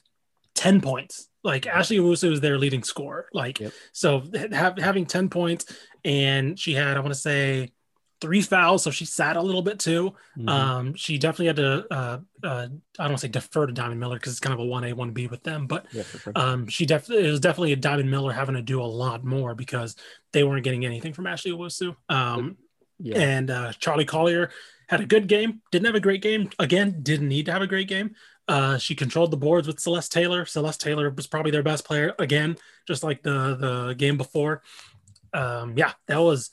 [0.54, 1.28] 10 points.
[1.42, 3.26] Like Ashley Owusu is their leading scorer.
[3.32, 3.72] Like, Yep.
[3.92, 5.64] so ha- having 10 points,
[6.04, 7.72] and she had, I want to say,
[8.20, 8.82] three fouls.
[8.82, 10.14] So she sat a little bit too.
[10.38, 10.48] Mhm.
[10.50, 14.32] Um, she definitely had to, uh, uh, I don't say defer to Diamond Miller because
[14.32, 16.32] it's kind of a 1A, 1B with them, but yeah, sure.
[16.36, 19.54] um, she definitely, it was definitely a Diamond Miller having to do a lot more
[19.54, 19.96] because
[20.34, 21.96] they weren't getting anything from Ashley Owusu.
[22.10, 22.58] Um,
[22.98, 23.18] yeah.
[23.18, 24.50] and uh, Charli Collier
[24.90, 25.62] had a good game.
[25.72, 26.50] Didn't have a great game.
[26.58, 28.14] Again, didn't need to have a great game.
[28.50, 30.44] Uh, she controlled the boards with Celeste Taylor.
[30.44, 34.62] Celeste Taylor was probably their best player again, just like the the game before.
[35.32, 36.50] Um, yeah, that was.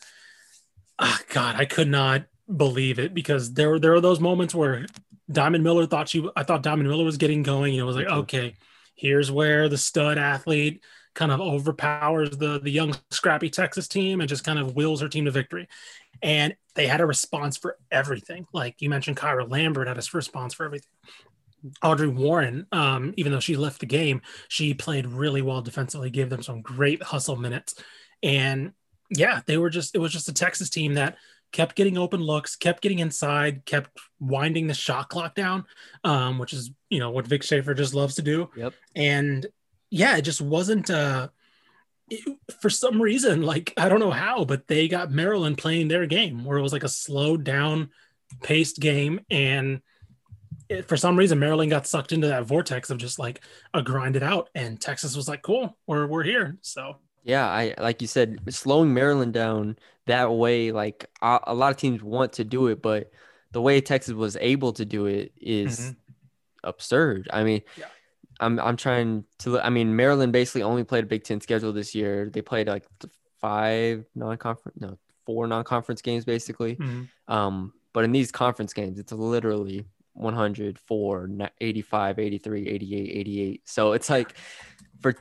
[1.00, 4.86] ah, God, I could not believe it because there were there were those moments where
[5.32, 6.30] Diamond Miller thought she.
[6.36, 7.74] I thought Diamond Miller was getting going.
[7.74, 8.54] You know, it was like, okay,
[8.94, 10.84] here's where the stud athlete
[11.16, 15.10] kind of overpowers the the young scrappy Texas team and just kind of wills her
[15.10, 15.68] team to victory
[16.22, 18.46] and they had a response for everything.
[18.54, 20.90] Like you mentioned, Kyra Lambert had a response for everything.
[21.82, 26.30] Audrey Warren, um, even though she left the game, she played really well defensively, gave
[26.30, 27.76] them some great hustle minutes.
[28.24, 28.74] And
[29.10, 31.18] yeah, they were just, it was just a Texas team that
[31.52, 35.66] kept getting open looks, kept getting inside, kept winding the shot clock down,
[36.04, 38.50] um, which is, you know, what Vic Schaefer just loves to do.
[38.56, 38.74] Yep.
[38.96, 39.46] And
[39.90, 41.30] yeah, it just wasn't, uh,
[42.10, 46.06] it- for some reason, like I don't know how, but they got Maryland playing their
[46.06, 47.90] game where it was like a slowed down,
[48.44, 49.82] paced game, and
[50.70, 53.42] it, for some reason Maryland got sucked into that vortex of just like
[53.74, 57.74] a grind it out, and Texas was like, "Cool, we're we're here." So Yeah, I
[57.80, 62.34] like you said, slowing Maryland down that way, like a, a lot of teams want
[62.34, 63.12] to do it, but
[63.52, 65.96] the way Texas was able to do it is Mhm.
[66.64, 67.30] absurd.
[67.32, 67.86] I mean, Yeah.
[68.40, 69.60] I'm I'm trying to.
[69.60, 72.30] I mean, Maryland basically only played a Big Ten schedule this year.
[72.32, 72.86] They played like
[73.42, 76.76] five non-conference, no, four non-conference games basically.
[76.76, 77.08] mhm.
[77.28, 79.86] Um, but in these conference games, it's literally
[80.18, 81.30] 100, 4,
[81.62, 83.62] 85, 83, 88, 88.
[83.66, 84.34] So it's like
[85.00, 85.16] for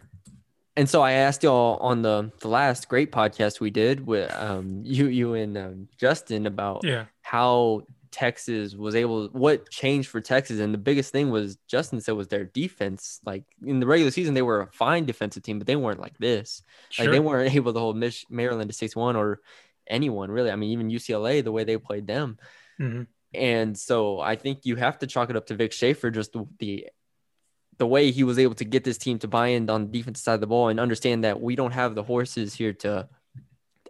[0.77, 4.81] and so I asked y'all on the the last great podcast we did with um
[4.85, 7.83] you you and um, Justin about yeah, how
[8.13, 12.29] Texas was able what changed for Texas and the biggest thing was Justin said was
[12.29, 15.77] their defense like in the regular season they were a fine defensive team but they
[15.77, 17.05] weren't like this sure.
[17.05, 19.41] like they weren't able to hold Mich- Maryland to 6-1 or
[19.87, 22.39] anyone really I mean even UCLA the way they played them
[22.81, 23.07] Mhm.
[23.37, 26.87] And so I think you have to chalk it up to Vic Schaefer, just the,
[27.79, 30.23] the way he was able to get this team to buy in on the defensive
[30.23, 33.09] side of the ball and understand that we don't have the horses here to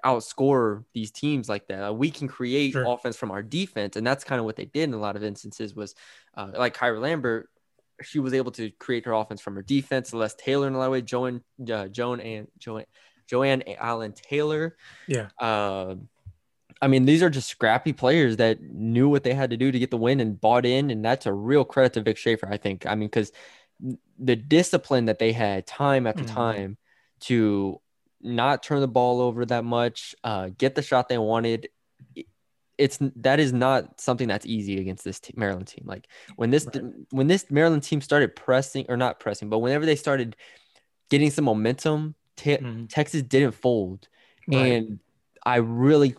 [0.05, 1.97] outscore these teams like that.
[1.97, 2.87] We can create Sure.
[2.87, 5.25] offense from our defense, and that's kind of what they did in a lot of
[5.25, 5.75] instances.
[5.75, 5.95] Was
[6.35, 7.49] uh, like Kyra Lambert,
[8.03, 10.11] she was able to create her offense from her defense.
[10.11, 12.87] Celeste Taylor in a lot of ways, Joan, uh, Joan and Joanne,
[13.27, 14.77] Joanne Allen Taylor.
[15.07, 15.29] Yeah.
[15.39, 15.97] Uh,
[16.83, 19.79] I mean, these are just scrappy players that knew what they had to do to
[19.79, 22.49] get the win and bought in, and that's a real credit to Vic Schaefer.
[22.51, 22.87] I think.
[22.87, 23.33] I mean, because
[24.19, 26.35] the discipline that they had time after Mhm.
[26.35, 26.77] time
[27.21, 27.81] to
[28.21, 31.69] not turn the ball over that much, uh, get the shot they wanted.
[32.79, 35.85] It's that is not something that's easy against this Maryland team.
[35.87, 36.83] Like when this Right.
[37.11, 40.37] when this Maryland team started pressing or not pressing, but whenever they started
[41.09, 42.89] getting some momentum, te- Mhm.
[42.91, 44.09] Texas didn't fold,
[44.47, 44.73] Right.
[44.73, 45.01] and
[45.45, 46.17] I really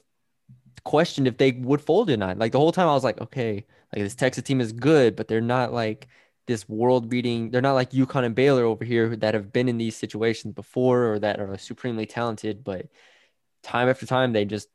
[0.88, 2.38] questioned if they would fold or not.
[2.40, 5.28] Like the whole time, I was like, okay, like this Texas team is good, but
[5.28, 6.08] they're not like
[6.48, 7.52] this world beating.
[7.52, 11.14] They're not like UConn and Baylor over here that have been in these situations before
[11.14, 12.64] or that are supremely talented.
[12.64, 12.88] But
[13.64, 14.70] time after time, they just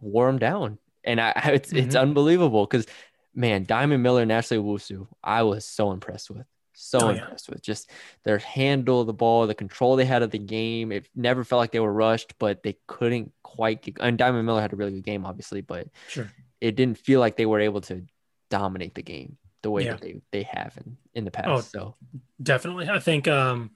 [0.00, 2.00] wore them down, and I it's it's Mhm.
[2.02, 2.86] unbelievable because
[3.34, 6.46] man, Diamond Miller and Ashley Owusu, I was so impressed with.
[6.80, 7.22] So Oh, yeah.
[7.22, 7.90] impressed with just
[8.24, 10.92] their handle of the ball, the control they had of the game.
[10.92, 13.96] It never felt like they were rushed, but they couldn't quite get.
[14.00, 16.30] And Diamond Miller had a really good game, obviously, but sure.
[16.60, 18.04] it didn't feel like they were able to
[18.48, 19.92] dominate the game the way Yeah.
[19.92, 21.48] that they, they have in, in the past.
[21.48, 21.94] Oh, so
[22.40, 23.72] definitely i think um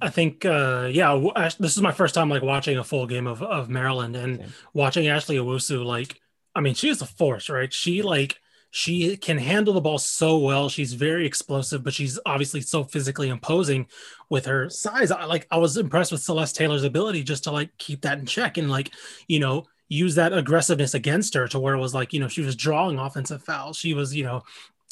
[0.00, 3.26] i think uh yeah Ash- this is my first time like watching a full game
[3.26, 4.52] of of maryland and Same.
[4.72, 6.20] watching ashley owusu like
[6.54, 8.38] i mean she is a force right she like
[8.76, 10.68] she can handle the ball so well.
[10.68, 13.86] She's very explosive but she's obviously so physically imposing
[14.28, 15.10] with her size.
[15.10, 18.26] I, like i was impressed with celeste taylor's ability just to like keep that in
[18.26, 18.92] check and like
[19.28, 22.42] you know use that aggressiveness against her to where it was like you know she
[22.42, 23.76] was drawing offensive fouls.
[23.76, 24.42] She was you know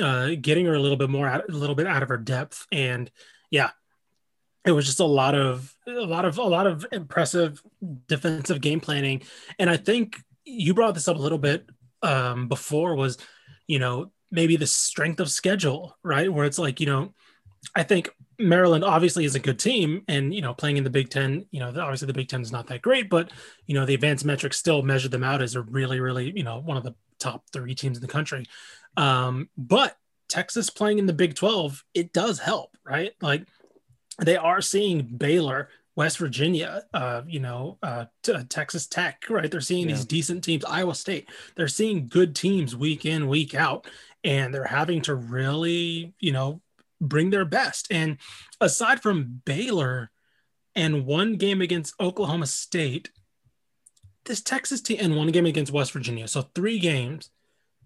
[0.00, 2.66] uh, getting her a little bit more out, a little bit out of her depth,
[2.72, 3.10] and
[3.50, 3.70] yeah,
[4.64, 7.62] it was just a lot of a lot of a lot of impressive
[8.08, 9.22] defensive game planning.
[9.58, 11.68] And I think you brought this up a little bit
[12.02, 13.18] um, before was,
[13.66, 16.32] you know, maybe the strength of schedule, right?
[16.32, 17.14] Where it's like, you know,
[17.74, 21.10] I think Maryland obviously is a good team, and you know, playing in the Big
[21.10, 23.30] Ten, you know, obviously the Big Ten is not that great, but
[23.66, 26.58] you know, the advanced metrics still measure them out as a really, really, you know,
[26.58, 28.44] one of the top three teams in the country.
[28.96, 29.96] Um, but
[30.28, 33.12] Texas playing in the Big 12, it does help, right?
[33.20, 33.46] Like
[34.18, 39.50] they are seeing Baylor, West Virginia, uh, you know, uh, t- uh, Texas Tech, right?
[39.50, 39.94] They're seeing yeah.
[39.94, 41.28] these decent teams, Iowa State.
[41.56, 43.86] They're seeing good teams week in, week out,
[44.24, 46.60] and they're having to really, you know,
[47.00, 47.86] bring their best.
[47.90, 48.18] And
[48.60, 50.10] aside from Baylor
[50.74, 53.10] and one game against Oklahoma State,
[54.24, 57.30] this Texas team and one game against West Virginia, so three games,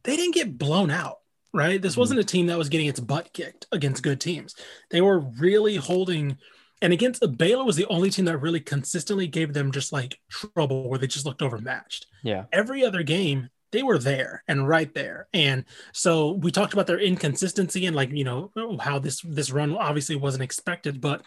[0.05, 1.18] they didn't get blown out
[1.55, 1.81] right?
[1.81, 2.01] This mm-hmm.
[2.01, 4.55] wasn't a team that was getting its butt kicked against good teams.
[4.90, 6.38] They were really holding,
[6.81, 10.21] and against uh, Baylor was the only team that really consistently gave them just like
[10.29, 12.07] trouble where they just looked overmatched.
[12.23, 12.45] Yeah.
[12.53, 15.29] Every other game, they were there and right there.
[15.35, 19.77] And so we talked about their inconsistency and like, you know, how this this run
[19.77, 21.23] obviously wasn't expected, but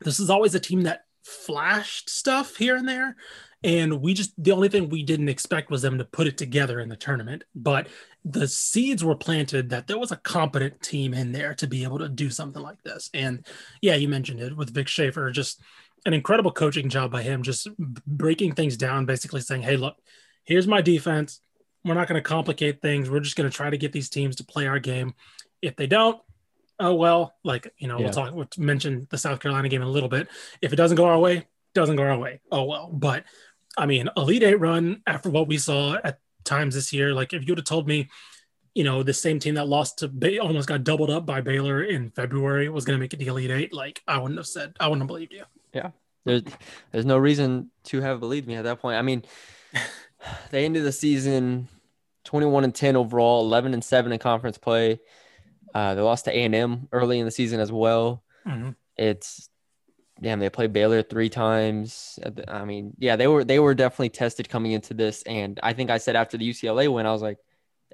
[0.00, 3.16] this is always a team that flashed stuff here and there
[3.64, 6.78] and we just the only thing we didn't expect was them to put it together
[6.78, 7.88] in the tournament but
[8.28, 11.98] the seeds were planted that there was a competent team in there to be able
[11.98, 13.08] to do something like this.
[13.14, 13.46] And
[13.80, 15.60] yeah you mentioned it with vic schaefer just
[16.04, 19.96] an incredible coaching job by him just breaking things down basically saying hey look
[20.44, 21.40] here's my defense.
[21.84, 23.08] We're not going to complicate things.
[23.08, 25.14] We're just going to try to get these teams to play our game.
[25.62, 26.20] If they don't
[26.78, 28.04] oh well like you know yeah.
[28.04, 30.28] we'll talk we'll mention the south carolina game in a little bit.
[30.60, 32.40] If it doesn't go our way doesn't go our way.
[32.50, 32.90] Oh well.
[32.92, 33.24] But
[33.78, 37.12] I mean, Elite Eight run after what we saw at times this year.
[37.12, 38.08] Like if you would have told me,
[38.74, 41.82] you know, the same team that lost to Bay almost got doubled up by Baylor
[41.82, 44.74] in February was going to make it the Elite Eight, like I wouldn't have said,
[44.78, 45.44] I wouldn't have believed you.
[45.72, 45.90] Yeah,
[46.24, 46.42] there's
[46.92, 48.96] there's no reason to have believed me at that point.
[48.96, 49.24] I mean,
[50.50, 51.68] they ended the season
[52.24, 55.00] 21 and 10 overall, 11 and 7 in conference play.
[55.74, 58.22] Uh, they lost to A and M early in the season as well.
[58.46, 58.70] Mm-hmm.
[58.96, 59.48] It's
[60.20, 62.18] damn, they played Baylor three times.
[62.48, 65.90] I mean, yeah, they were they were definitely tested coming into this, and I think
[65.90, 67.38] I said after the UCLA win, I was like,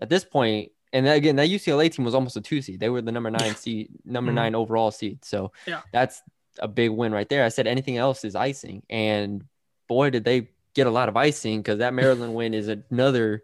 [0.01, 2.81] at this point, and again, that UCLA team was almost a two seed.
[2.81, 4.37] They were the number nine seed, number mm-hmm.
[4.37, 5.25] nine overall seed.
[5.25, 6.23] So yeah, that's
[6.59, 7.45] a big win right there.
[7.45, 9.45] I said anything else is icing, and
[9.89, 13.43] boy, did they get a lot of icing because that Maryland win is another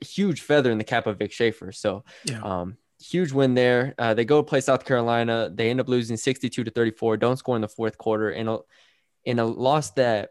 [0.00, 1.72] huge feather in the cap of Vic Schaefer.
[1.72, 2.40] So, yeah.
[2.42, 3.94] um, huge win there.
[3.98, 5.50] Uh, they go play South Carolina.
[5.52, 7.16] They end up losing 62 to 34.
[7.16, 8.58] Don't score in the fourth quarter in a
[9.24, 10.30] in a loss that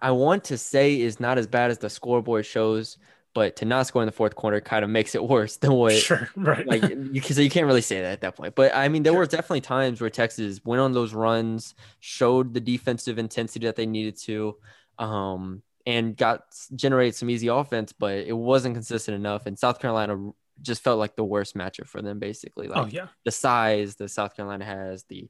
[0.00, 2.98] I want to say is not as bad as the scoreboard shows,
[3.34, 5.94] but to not score in the fourth quarter kind of makes it worse than what.
[5.94, 6.66] Sure, right.
[6.66, 8.54] Like you, so you can't really say that at that point.
[8.54, 9.20] But I mean, there sure.
[9.20, 13.86] were definitely times where Texas went on those runs, showed the defensive intensity that they
[13.86, 14.56] needed to.
[14.98, 16.44] Um, and got
[16.76, 19.46] generated some easy offense, but it wasn't consistent enough.
[19.46, 20.30] And South Carolina
[20.62, 22.68] just felt like the worst matchup for them, basically.
[22.68, 23.06] Oh, like oh, yeah.
[23.24, 25.28] the size the South Carolina has, the,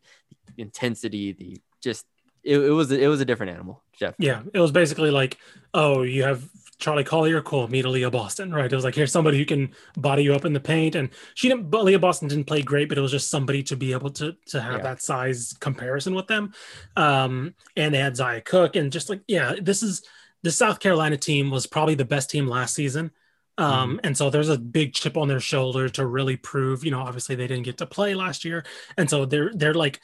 [0.56, 2.06] the intensity, the just
[2.44, 4.14] it, it, was it was a different animal, Jeff.
[4.18, 5.38] Yeah, it was basically like,
[5.74, 6.48] oh, you have
[6.80, 8.70] Charli Collier, cool, meet Aliyah Boston, right?
[8.70, 11.48] It was like here's somebody who can body you up in the paint, and she
[11.48, 11.70] didn't.
[11.70, 14.60] Aliyah Boston didn't play great, but it was just somebody to be able to to
[14.60, 14.82] have yeah.
[14.82, 16.52] that size comparison with them.
[16.96, 20.02] Um, and they had Zia Cooke and just like yeah, this is
[20.42, 23.12] the South Carolina team was probably the best team last season.
[23.58, 24.06] Um, mm-hmm.
[24.06, 27.34] and so there's a big chip on their shoulder to really prove, you know, obviously
[27.34, 28.64] they didn't get to play last year.
[28.96, 30.00] And so they're they're like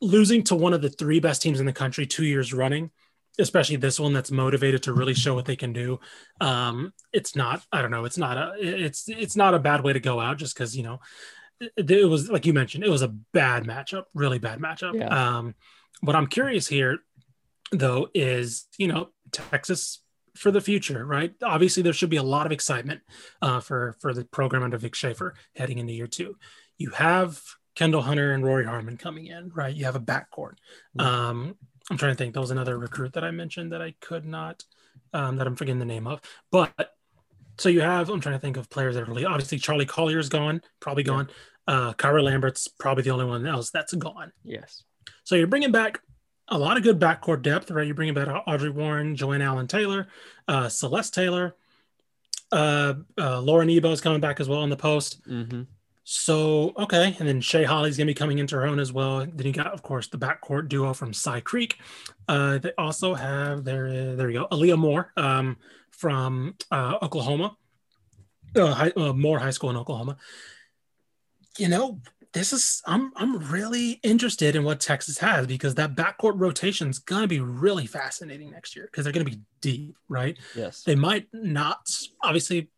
[0.00, 2.90] losing to one of the three best teams in the country two years running,
[3.38, 6.00] especially this one that's motivated to really show what they can do.
[6.40, 9.92] Um, it's not, I don't know, it's not a it's it's not a bad way
[9.92, 11.00] to go out just because you know
[11.60, 14.94] it, it, was like you mentioned, it was a bad matchup, really bad matchup.
[14.94, 15.38] Yeah.
[15.38, 15.54] Um,
[16.00, 16.98] what I'm curious here
[17.72, 20.00] though is, you know, Texas
[20.34, 21.32] for the future, right?
[21.42, 23.00] Obviously, there should be a lot of excitement
[23.42, 26.36] uh, for for the program under Vic Schaefer heading into year two.
[26.76, 27.40] You have
[27.76, 29.74] Kyndall Hunter and Rori Harmon coming in, right?
[29.74, 30.54] You have a backcourt.
[30.98, 31.56] Um,
[31.90, 32.34] I'm trying to think.
[32.34, 34.64] There was another recruit that I mentioned that I could not,
[35.12, 36.20] um, that I'm forgetting the name of.
[36.50, 36.94] But
[37.58, 38.08] so you have.
[38.08, 41.28] I'm trying to think of players that are really obviously Charli Collier's gone, probably gone.
[41.28, 41.34] Yeah.
[41.74, 44.32] Uh, Kyra Lambert's probably the only one else that's gone.
[44.42, 44.84] Yes.
[45.24, 46.00] So you're bringing back
[46.48, 47.86] a lot of good backcourt depth, right?
[47.86, 50.08] You bring back Audrey Warren, Joanne Allen Taylor,
[50.46, 51.56] uh, Celeste Taylor,
[52.52, 55.26] uh, uh, Lauren Ebo is coming back as well in the post.
[55.28, 55.62] Mm-hmm.
[56.04, 59.26] So okay, and then Shay Holle's gonna be coming into her own as well.
[59.26, 61.78] Then you got, of course, the backcourt duo from Cy Creek.
[62.26, 64.16] Uh, they also have there.
[64.16, 65.58] There you go, Aaliyah Moore um,
[65.90, 67.58] from uh, Oklahoma,
[68.56, 70.16] uh, high, uh, Moore High School in Oklahoma.
[71.58, 72.00] You know,
[72.32, 76.98] this is I'm I'm really interested in what Texas has because that backcourt rotation is
[76.98, 80.36] gonna be really fascinating next year because they're gonna be deep, right?
[80.54, 80.82] Yes.
[80.82, 81.78] They might not
[82.22, 82.70] obviously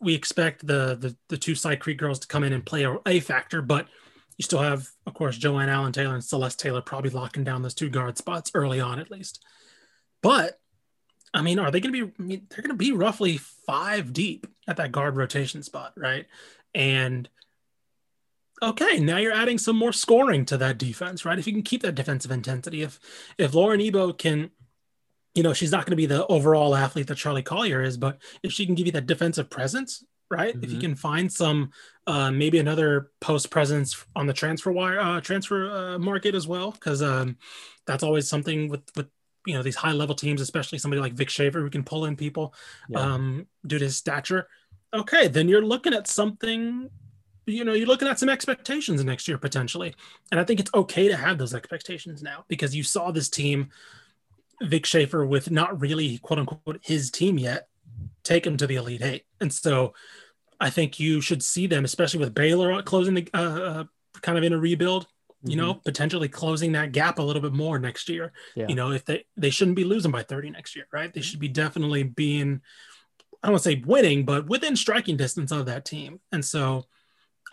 [0.00, 2.96] we expect the the, the two Cy Creek girls to come in and play a,
[3.06, 3.86] a factor, but
[4.36, 7.74] you still have, of course, Joanne Allen Taylor and Celeste Taylor probably locking down those
[7.74, 9.44] two guard spots early on at least.
[10.22, 10.58] But
[11.32, 12.12] I mean, are they going to be?
[12.18, 16.26] I mean, they're going to be roughly five deep at that guard rotation spot, right?
[16.74, 17.28] And
[18.70, 21.38] okay, now you're adding some more scoring to that defense, right?
[21.38, 22.98] If you can keep that defensive intensity, if
[23.38, 24.50] if Lauren Ebo can,
[25.34, 28.18] you know, she's not going to be the overall athlete that Charli Collier is, but
[28.42, 30.54] if she can give you that defensive presence, right?
[30.54, 30.64] Mm-hmm.
[30.64, 30.86] If you mm-hmm.
[30.86, 31.70] can find some,
[32.06, 36.70] uh, maybe another post presence on the transfer wire, uh, transfer uh, market as well,
[36.70, 37.36] because um,
[37.86, 39.08] that's always something with with
[39.46, 42.16] you know these high level teams, especially somebody like Vic Schaefer who can pull in
[42.16, 42.54] people
[42.88, 43.00] yeah.
[43.00, 44.48] um, due to his stature.
[44.92, 46.88] Okay, then you're looking at something.
[47.46, 49.94] You know, you're looking at some expectations next year potentially,
[50.30, 53.70] and I think it's okay to have those expectations now because you saw this team,
[54.62, 57.68] Vic Schaefer, with not really quote unquote his team yet,
[58.22, 59.94] take him to the Elite Eight, and so
[60.60, 63.84] I think you should see them, especially with Baylor closing the uh, uh
[64.22, 65.06] kind of in a rebuild
[65.44, 65.82] you know, mm-hmm.
[65.84, 68.32] potentially closing that gap a little bit more next year.
[68.56, 68.66] Yeah.
[68.68, 71.12] You know, if they they shouldn't be losing by 30 next year, right?
[71.12, 72.62] They should be definitely being
[73.42, 76.20] I don't want to say winning, but within striking distance of that team.
[76.32, 76.86] And so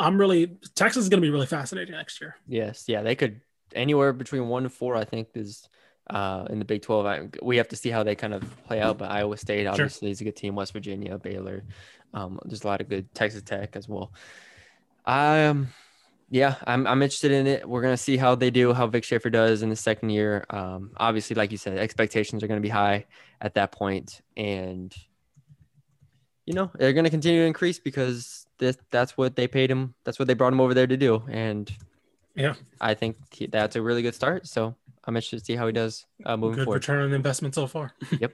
[0.02, 2.36] I'm really Texas is going to be really fascinating next year.
[2.48, 3.42] Yes, yeah, they could
[3.74, 5.68] anywhere between 1 to 4 I think is
[6.10, 7.06] uh, in the Big 12.
[7.06, 10.08] I, we have to see how they kind of play out, but Iowa State obviously
[10.08, 10.12] sure.
[10.12, 11.64] is a good team, West Virginia, Baylor.
[12.14, 14.12] Um, there's a lot of good Texas Tech as well.
[15.06, 15.70] Um
[16.34, 17.68] yeah, I'm I'm interested in it.
[17.68, 20.46] We're gonna see how they do, how Vic Schaefer does in the second year.
[20.50, 23.06] Um, obviously, like you said, expectations are gonna be high
[23.42, 24.96] at that point, and
[26.46, 29.94] you know they're gonna continue to increase because this that's what they paid him.
[30.06, 31.70] That's what they brought him over there to do, and
[32.36, 34.48] yeah, I think he, that's a really good start.
[34.48, 36.78] So I'm interested to see how he does uh, moving good forward.
[36.78, 37.94] Return on investment so far.
[38.20, 38.34] yep.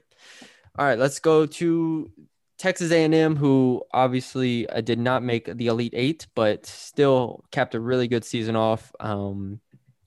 [0.77, 2.11] All right, let's go to
[2.59, 7.79] Texas A&M, who obviously uh, did not make the Elite Eight, but still kept a
[7.79, 9.59] really good season off, um,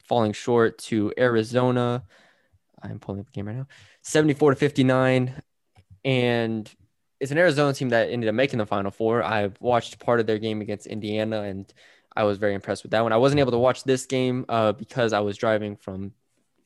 [0.04, 2.04] falling short to Arizona.
[2.82, 3.66] I'm pulling up the game right now,
[4.02, 5.42] 74 to 59,
[6.04, 6.70] and
[7.20, 9.22] it's an Arizona team that ended up making the Final Four.
[9.22, 11.72] I watched part of their game against Indiana, and
[12.16, 13.12] I was very impressed with that one.
[13.12, 16.12] I wasn't able to watch this game uh, because I was driving from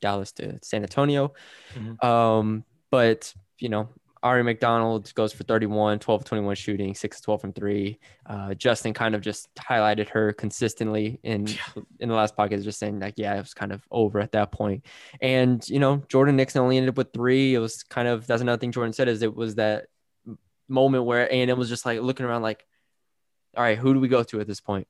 [0.00, 1.34] Dallas to San Antonio,
[1.74, 2.06] mm-hmm.
[2.06, 3.88] um, but you know
[4.24, 7.98] Aari McDonald goes for 31, 12 21 shooting, 6 12 from three.
[8.24, 11.82] Uh, Justin kind of just highlighted her consistently in yeah.
[12.00, 14.50] in the last podcast, just saying like, yeah, it was kind of over at that
[14.50, 14.86] point.
[15.20, 17.54] And you know, Jordan Nixon only ended up with three.
[17.54, 19.88] It was kind of that's another thing Jordan said is it was that
[20.68, 22.64] moment where A and M was just like looking around like,
[23.56, 24.86] all right, who do we go to at this point?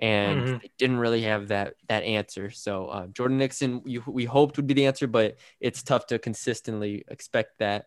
[0.00, 0.66] And mm-hmm.
[0.78, 2.50] didn't really have that that answer.
[2.50, 6.18] So uh, Jordan Nixon, you, we hoped would be the answer, but it's tough to
[6.18, 7.86] consistently expect that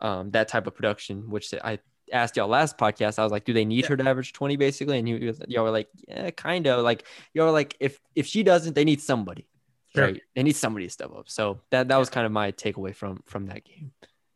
[0.00, 1.78] um, that type of production, which I
[2.12, 3.18] asked y'all last podcast.
[3.18, 3.88] I was like, do they need yeah.
[3.88, 4.98] her to average 20 basically?
[4.98, 8.42] And you, y'all were like, yeah, kind of like, y'all were like, if, if she
[8.42, 9.46] doesn't, they need somebody,
[9.94, 10.04] sure.
[10.04, 10.22] right?
[10.34, 11.28] They need somebody to step up.
[11.28, 13.92] So that, that was kind of my takeaway from, from that game.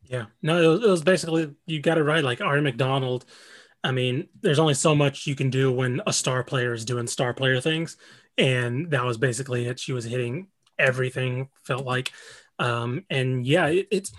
[0.07, 2.23] Yeah, no, it was, it was basically, you got it right.
[2.23, 3.25] Like Aari McDonald.
[3.83, 7.07] I mean, there's only so much you can do when a star player is doing
[7.07, 7.97] star player things.
[8.37, 9.79] And that was basically it.
[9.79, 10.47] She was hitting
[10.77, 12.11] everything felt like,
[12.59, 14.11] um, and yeah, it, it's,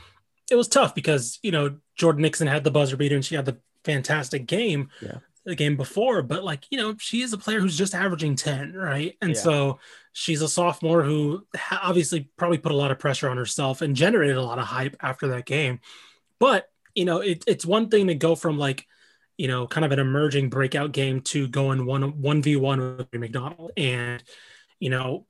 [0.50, 3.46] it was tough because you know Jordan Nixon had the buzzer beater and she had
[3.46, 5.18] the fantastic game yeah.
[5.46, 8.74] The game before, but like you know she is a player who's just averaging ten,
[8.74, 9.16] right?
[9.22, 9.40] And yeah.
[9.40, 9.78] so
[10.12, 14.36] she's a sophomore who obviously probably put a lot of pressure on herself and generated
[14.36, 15.80] a lot of hype after that game.
[16.38, 16.66] But
[16.96, 18.84] you know it, it's one thing to go from like
[19.36, 23.14] you know kind of an emerging breakout game to going one one v one with
[23.14, 24.22] McDonald and
[24.80, 25.26] you know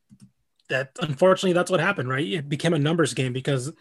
[0.69, 3.73] that unfortunately that's what happened right it became a numbers game because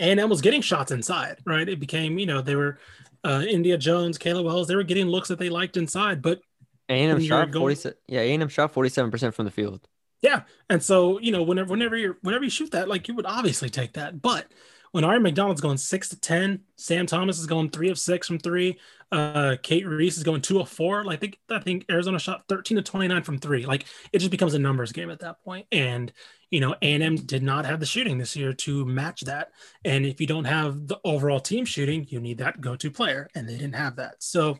[0.00, 1.68] a&M was getting shots inside, right?
[1.68, 2.78] It became, you know, they were
[3.22, 6.40] uh, N'dea Jones, Kayla Wells, they were getting looks that they liked inside, but
[6.88, 9.86] A&M shot going, 47 yeah, A&M shot 47% from the field.
[10.22, 10.42] Yeah.
[10.68, 13.70] And so, you know, whenever whenever you whenever you shoot that, like you would obviously
[13.70, 14.20] take that.
[14.20, 14.46] But
[14.92, 18.38] when Aari McDonald's going six to ten, Sam Thomas is going three of six from
[18.38, 18.78] three.
[19.12, 21.04] Uh, Cate Reese is going two of four.
[21.04, 23.66] Like I think, Arizona shot 13 to 29 from three.
[23.66, 25.66] Like it just becomes a numbers game at that point.
[25.72, 26.12] And
[26.50, 29.52] you know, A&M did not have the shooting this year to match that.
[29.84, 33.48] And if you don't have the overall team shooting, you need that go-to player, and
[33.48, 34.16] they didn't have that.
[34.18, 34.58] So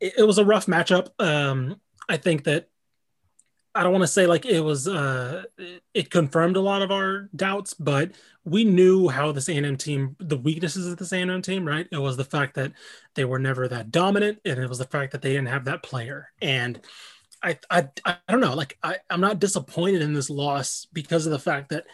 [0.00, 1.10] it, it was a rough matchup.
[1.20, 2.68] Um, I think that
[3.76, 5.44] I don't want to say like it was uh
[5.92, 8.12] it confirmed a lot of our doubts, but
[8.44, 11.86] we knew how this A&M team, the weaknesses of this A&M team, right?
[11.92, 12.72] It was the fact that
[13.14, 15.82] they were never that dominant, and it was the fact that they didn't have that
[15.82, 16.30] player.
[16.40, 16.80] And
[17.42, 21.32] I I, I don't know, like I, I'm not disappointed in this loss because of
[21.32, 21.84] the fact that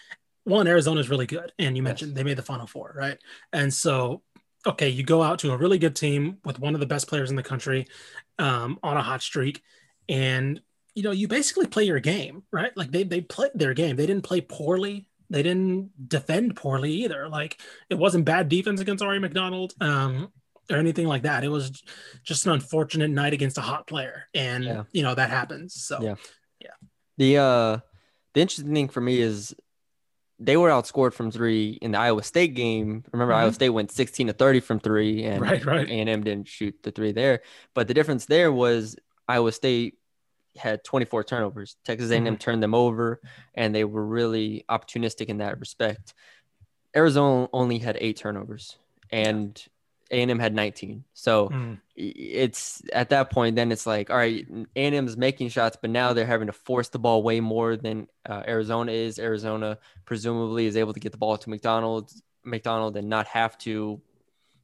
[0.45, 2.17] one, Arizona is really good, and you mentioned yes.
[2.17, 3.19] they made the final four, right?
[3.53, 4.23] And so
[4.65, 7.31] okay, you go out to a really good team with one of the best players
[7.31, 7.89] in the country
[8.39, 9.63] um, on a hot streak,
[10.09, 10.61] and
[10.95, 12.77] you know, you basically play your game, right?
[12.77, 13.97] Like they they played their game.
[13.97, 15.07] They didn't play poorly.
[15.31, 17.29] They didn't defend poorly either.
[17.29, 20.31] Like it wasn't bad defense against Aari McDonald um,
[20.71, 21.45] or anything like that.
[21.45, 21.83] It was
[22.23, 24.83] just an unfortunate night against a hot player, and yeah.
[24.93, 25.75] you know that happens.
[25.75, 26.15] So yeah.
[26.61, 26.89] Yeah.
[27.17, 27.79] The uh
[28.35, 29.55] the interesting thing for me is
[30.39, 33.05] they were outscored from three in the Iowa State game.
[33.13, 33.55] Remember, Iowa Mhm.
[33.55, 35.89] State went 16 to 30 from three, and Right, right.
[35.89, 37.43] A&M didn't shoot the three there.
[37.75, 38.97] But the difference there was
[39.29, 39.99] Iowa State
[40.57, 41.77] had 24 turnovers.
[41.85, 42.39] Texas A&M Mhm.
[42.39, 43.21] turned them over,
[43.55, 46.15] and they were really opportunistic in that respect.
[46.95, 48.77] Arizona only had eight turnovers,
[49.11, 49.63] and
[50.11, 51.05] A&M had 19.
[51.15, 54.47] So Mm, it's at that point then it's like all right
[54.77, 58.09] a&m is making shots but now they're having to force the ball way more than
[58.27, 59.77] uh, arizona is arizona
[60.07, 62.11] presumably is able to get the ball to mcdonald
[62.45, 64.01] mcdonald and not have to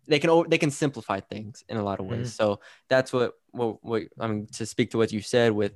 [0.09, 3.77] they can they can simplify things in a lot of ways so that's what, what
[3.83, 5.73] what i mean to speak to what you said with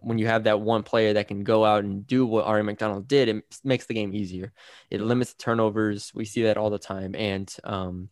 [0.00, 3.08] when you have that one player that can go out and do what Aari McDonald
[3.08, 4.52] did, it makes the game easier.
[4.90, 6.12] It limits turnovers.
[6.14, 8.08] We see that all the time, and um,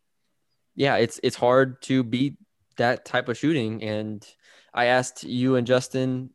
[0.75, 2.39] yeah, it's it's hard to beat
[2.77, 3.83] that type of shooting.
[3.83, 4.27] And
[4.75, 6.31] I asked you and Justin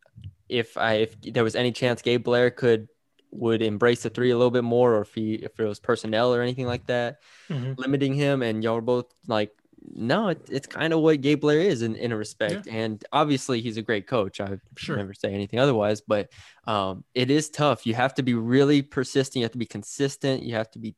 [0.50, 2.88] if I if there was any chance Gabe Blair could
[3.32, 6.34] would embrace the three a little bit more, or if he if it was personnel
[6.34, 7.20] or anything like that
[7.50, 7.78] mhm.
[7.78, 8.42] limiting him.
[8.42, 9.52] And y'all were both like,
[9.84, 12.68] no, it, it's kind of what Gabe Blair is in, in a respect.
[12.68, 14.40] And obviously, he's a great coach.
[14.40, 14.98] I Sure.
[14.98, 16.30] never say anything otherwise, but
[16.66, 17.88] um, it is tough.
[17.88, 19.38] You have to be really persistent.
[19.38, 20.44] You have to be consistent.
[20.44, 20.96] You have to be,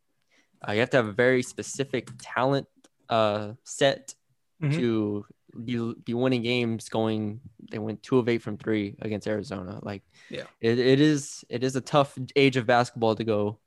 [0.68, 2.68] uh, you have to have a very specific talent
[3.10, 4.16] uh, set
[4.62, 4.76] Mhm.
[4.76, 5.26] to
[5.66, 6.90] be, be winning games.
[6.90, 7.42] Going,
[7.72, 9.80] they went two of eight from three against Arizona.
[9.82, 10.44] Like, Yeah.
[10.62, 13.60] it, it is it is a tough age of basketball to go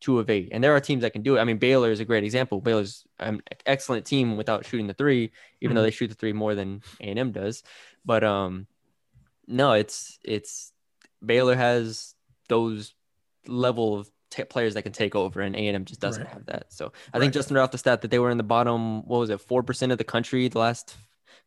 [0.00, 0.48] two of eight.
[0.52, 1.40] And there are teams that can do it.
[1.40, 2.60] I mean, Baylor is a great example.
[2.60, 5.30] Baylor's an excellent team without shooting the three,
[5.60, 5.84] even though Mhm.
[5.84, 7.62] they shoot the three more than A and M does.
[8.04, 8.66] But um,
[9.46, 10.72] no, it's it's
[11.24, 12.14] Baylor has
[12.48, 12.94] those
[13.46, 16.32] level of t- players that can take over, and A and M just doesn't Right.
[16.32, 16.72] have that.
[16.72, 17.20] So I Right.
[17.20, 19.06] think Justin read off the stat that they were in the bottom.
[19.06, 20.96] What was it, four percent of the country the last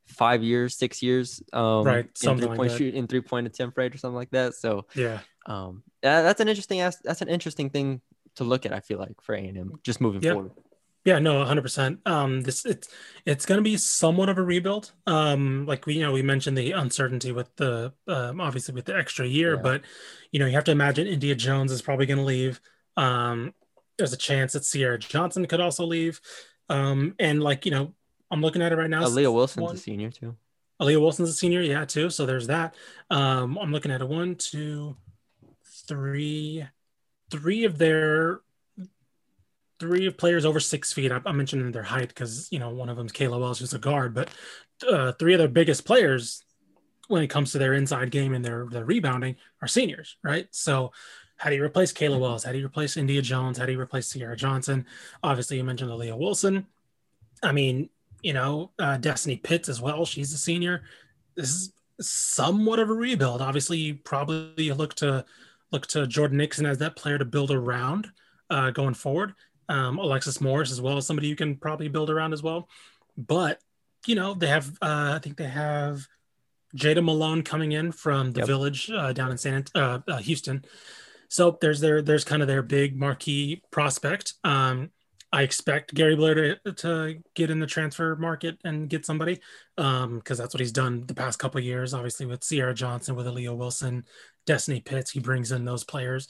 [0.07, 3.47] five years, six years, um, Right, in something three like point shoot in three point
[3.47, 4.53] attempt rate or something like that.
[4.55, 5.19] So Yeah.
[5.45, 8.01] um, that- that's an interesting as- that's an interesting thing
[8.35, 8.73] to look at.
[8.73, 10.33] I feel like for A and M just moving Yeah.
[10.33, 10.51] forward.
[11.05, 11.99] Yeah, no, 100%.
[12.05, 12.87] Um this it's
[13.25, 14.91] it's going to be somewhat of a rebuild.
[15.05, 18.95] Um like we you know we mentioned the uncertainty with the um obviously with the
[18.95, 19.61] extra year, Yeah.
[19.61, 19.81] but
[20.31, 22.61] you know, you have to imagine N'dea Jones is probably going to leave.
[22.95, 23.53] Um
[23.97, 26.21] there's a chance that Ciera Johnson could also leave.
[26.69, 27.93] Um and like, you know,
[28.33, 29.03] I'm looking at it right now.
[29.03, 30.35] Uh, Leo Wilson's One- a senior too.
[30.81, 32.09] Aaliyah Wilson's a senior, yeah, too.
[32.09, 32.75] So there's that.
[33.09, 34.97] Um, I'm looking at a one, two,
[35.87, 36.65] three,
[37.29, 38.41] three of their
[39.79, 41.11] three of players over six feet.
[41.11, 43.79] I, I'm mentioning their height because you know one of them's Kayla Wells, who's a
[43.79, 44.29] guard, but
[44.89, 46.43] uh, three of their biggest players
[47.07, 50.47] when it comes to their inside game and their their rebounding are seniors, right?
[50.51, 50.91] So.
[51.35, 52.43] How do you replace Kayla Wells?
[52.45, 53.57] How do you replace N'dea Jones?
[53.57, 54.85] How do you replace Ciera Johnson?
[55.23, 56.67] Obviously, you mentioned Aaliyah Wilson.
[57.41, 57.89] I mean,
[58.23, 60.05] you know, uh, Destiny Pitts as well.
[60.05, 60.83] She's a senior.
[61.35, 63.41] This is somewhat of a rebuild.
[63.41, 65.25] Obviously, you probably look to
[65.71, 68.07] look to Jordan Nixon as that player to build around
[68.49, 69.33] uh, going forward.
[69.69, 72.67] Um, Alexis Morris as well as somebody you can probably build around as well.
[73.17, 73.59] But
[74.07, 76.07] you know, they have uh, I think they have
[76.75, 78.47] Jada Malone coming in from the Yep.
[78.47, 80.65] Village uh, down in San uh, uh, Houston.
[81.29, 84.33] So there's their there's kind of their big marquee prospect.
[84.43, 84.91] Um,
[85.33, 89.41] I expect Gary Blair to, to get in the transfer market and get somebody
[89.75, 91.95] because that's what he's done the past couple years.
[91.95, 94.05] Obviously, with Ciera Johnson, with Aaliyah Wilson,
[94.45, 96.27] Destiny Pitts, he brings in those players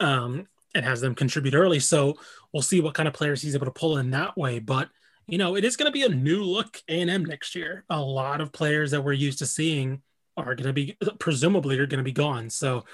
[0.00, 1.78] um, and has them contribute early.
[1.78, 2.16] So
[2.52, 4.58] we'll see what kind of players he's able to pull in that way.
[4.58, 4.88] But
[5.28, 7.84] you know, it is going to be a new look A and M next year.
[7.88, 10.02] A lot of players that we're used to seeing
[10.36, 12.50] are going to be presumably are going to be gone.
[12.50, 12.84] So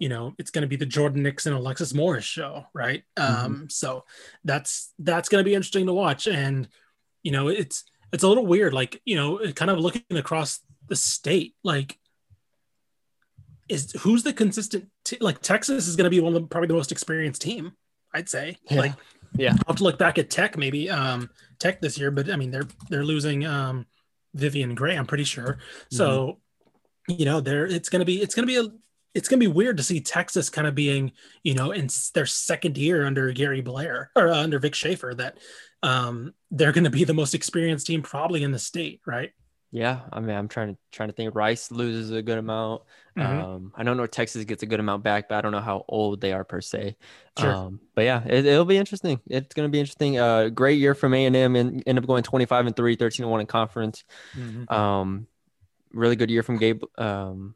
[0.00, 3.02] you know it's going to be the jordan nixon alexis morris show right?
[3.16, 4.04] Um so
[4.44, 6.26] that's that's going to be interesting to watch.
[6.26, 6.68] And
[7.22, 10.96] you know it's it's a little weird like you know kind of looking across the
[10.96, 11.98] state like
[13.68, 16.68] is who's the consistent t- like texas is going to be one of the probably
[16.68, 17.72] the most experienced team
[18.14, 18.56] i'd say.
[18.70, 18.78] Yeah.
[18.80, 18.92] like
[19.36, 19.50] Yeah.
[19.52, 21.28] i'll have to look back at tech maybe um
[21.58, 23.84] tech this year but i mean they're they're losing um
[24.34, 25.58] vivian gray i'm pretty sure.
[25.90, 26.38] So
[27.08, 28.72] you know they're it's going to be it's going to be a
[29.14, 32.26] it's going to be weird to see Texas kind of being, you know, in their
[32.26, 35.38] second year under Gary Blair or uh, under Vic Schaefer that
[35.82, 39.30] um, they're going to be the most experienced team probably in the state, right?
[39.70, 41.34] Yeah, I mean, I'm trying to trying to think.
[41.34, 42.82] Rice loses a good amount.
[43.18, 43.26] Mhm.
[43.26, 45.60] Um, I don't know if Texas gets a good amount back, but I don't know
[45.60, 46.96] how old they are per se.
[47.38, 47.52] Sure.
[47.52, 49.20] Um, but yeah, it, it'll be interesting.
[49.28, 50.18] It's going to be interesting.
[50.18, 53.24] Uh, great year from A and M, and end up going 25 and three, 13
[53.24, 54.04] and one in conference.
[54.68, 55.26] Um,
[55.92, 57.54] really good year from Gabe, um,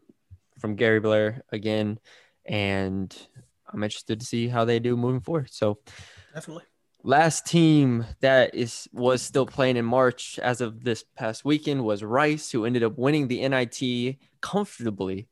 [0.63, 1.99] from Gary Blair again,
[2.47, 3.15] and
[3.71, 5.49] I'm interested to see how they do moving forward.
[5.51, 5.81] So
[6.33, 6.65] Definitely.
[7.03, 12.05] last team that is was still playing in March as of this past weekend was
[12.05, 15.29] Rice, who ended up winning the NIT comfortably,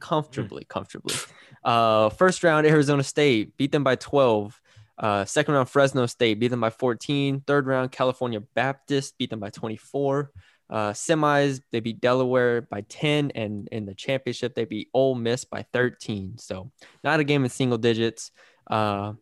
[0.00, 1.14] comfortably, comfortably.
[1.64, 4.60] Uh, first round, Arizona State beat them by 12.
[4.98, 7.40] Uh, second round, Fresno State beat them by 14.
[7.46, 10.32] Third round, California Baptist beat them by 24.
[10.72, 15.44] Uh, semis, they beat Delaware by 10, and in the championship, they beat Ole Miss
[15.44, 16.38] by 13.
[16.38, 16.72] So,
[17.04, 18.30] not a game in single digits.
[18.70, 19.12] Uh,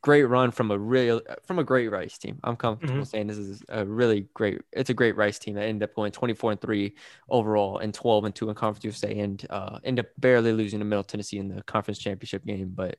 [0.00, 2.38] great run from a real from a great Rice team.
[2.42, 3.04] I'm comfortable mm-hmm.
[3.04, 4.62] saying this is a really great.
[4.72, 6.94] It's a great Rice team that ended up going 24 and three
[7.28, 10.86] overall and 12 and two in Conference USA, and uh, ended up barely losing to
[10.86, 12.72] Middle Tennessee in the conference championship game.
[12.74, 12.96] But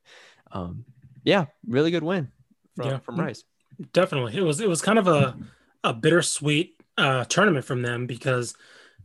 [0.51, 0.85] um,
[1.23, 2.31] yeah, really good win
[2.75, 2.99] from, yeah.
[2.99, 3.43] from Rice.
[3.91, 5.35] Definitely, it was it was kind of a
[5.83, 8.55] a bittersweet uh, tournament from them because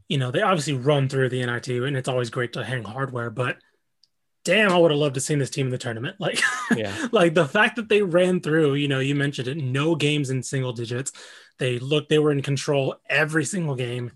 [0.09, 3.31] you know they obviously run through the NIT, and it's always great to hang hardware,
[3.31, 3.59] but
[4.45, 6.17] damn, I would have loved to seen this team in the tournament.
[6.21, 6.41] Like,
[6.77, 7.09] yeah.
[7.13, 10.43] like the fact that they ran through, you know, you mentioned it, no games in
[10.43, 11.13] single digits.
[11.59, 14.13] They looked, they were in control every single game.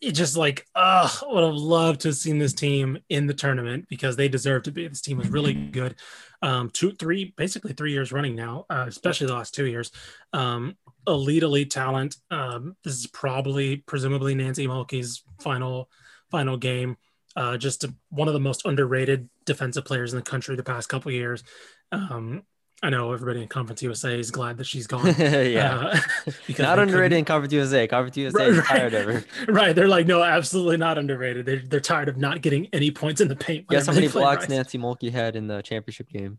[0.00, 3.86] It just like, uh, would have loved to have seen this team in the tournament
[3.88, 4.86] because they deserve to be.
[4.86, 5.94] This team was really good.
[6.42, 9.90] Um, two, three, basically three years running now, uh, especially the last two years.
[10.32, 10.76] Um,
[11.06, 12.16] elite, elite talent.
[12.30, 15.90] Um, this is probably, presumably, Nancy Mulkey's final,
[16.30, 16.96] final game
[17.36, 20.88] uh, just a, one of the most underrated defensive players in the country the past
[20.88, 21.44] couple years.
[21.92, 22.42] Um,
[22.82, 25.06] I know everybody in Conference USA is glad that she's gone.
[25.18, 25.94] yeah,
[26.26, 27.86] uh, not underrated in Conference USA.
[27.86, 29.24] Conference USA right, is tired of her.
[29.52, 31.46] Right, they're like, no, absolutely not underrated.
[31.46, 33.66] They're, they're tired of not getting any points in the paint.
[33.68, 34.48] Guess how many blocks Rice.
[34.50, 36.38] Nancy Mulkey had in the championship game?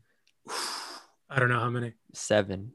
[1.29, 1.93] I don't know how many.
[2.13, 2.71] Seven.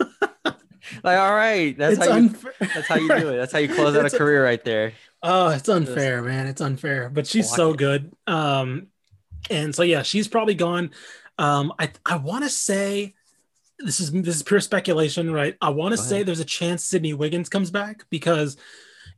[0.00, 2.28] like, all right, that's it's how you.
[2.58, 3.36] That's how you do it.
[3.36, 4.92] That's how you close out a career right there.
[5.22, 6.46] Oh, it's unfair, man.
[6.48, 7.08] It's unfair.
[7.08, 8.12] But she's so good.
[8.26, 8.88] Um,
[9.48, 10.90] and so yeah, she's probably gone.
[11.38, 13.14] Um, I I want to say
[13.78, 15.56] this is this is pure speculation, right?
[15.60, 18.56] I want to say there's a chance Sydney Wiggins comes back because,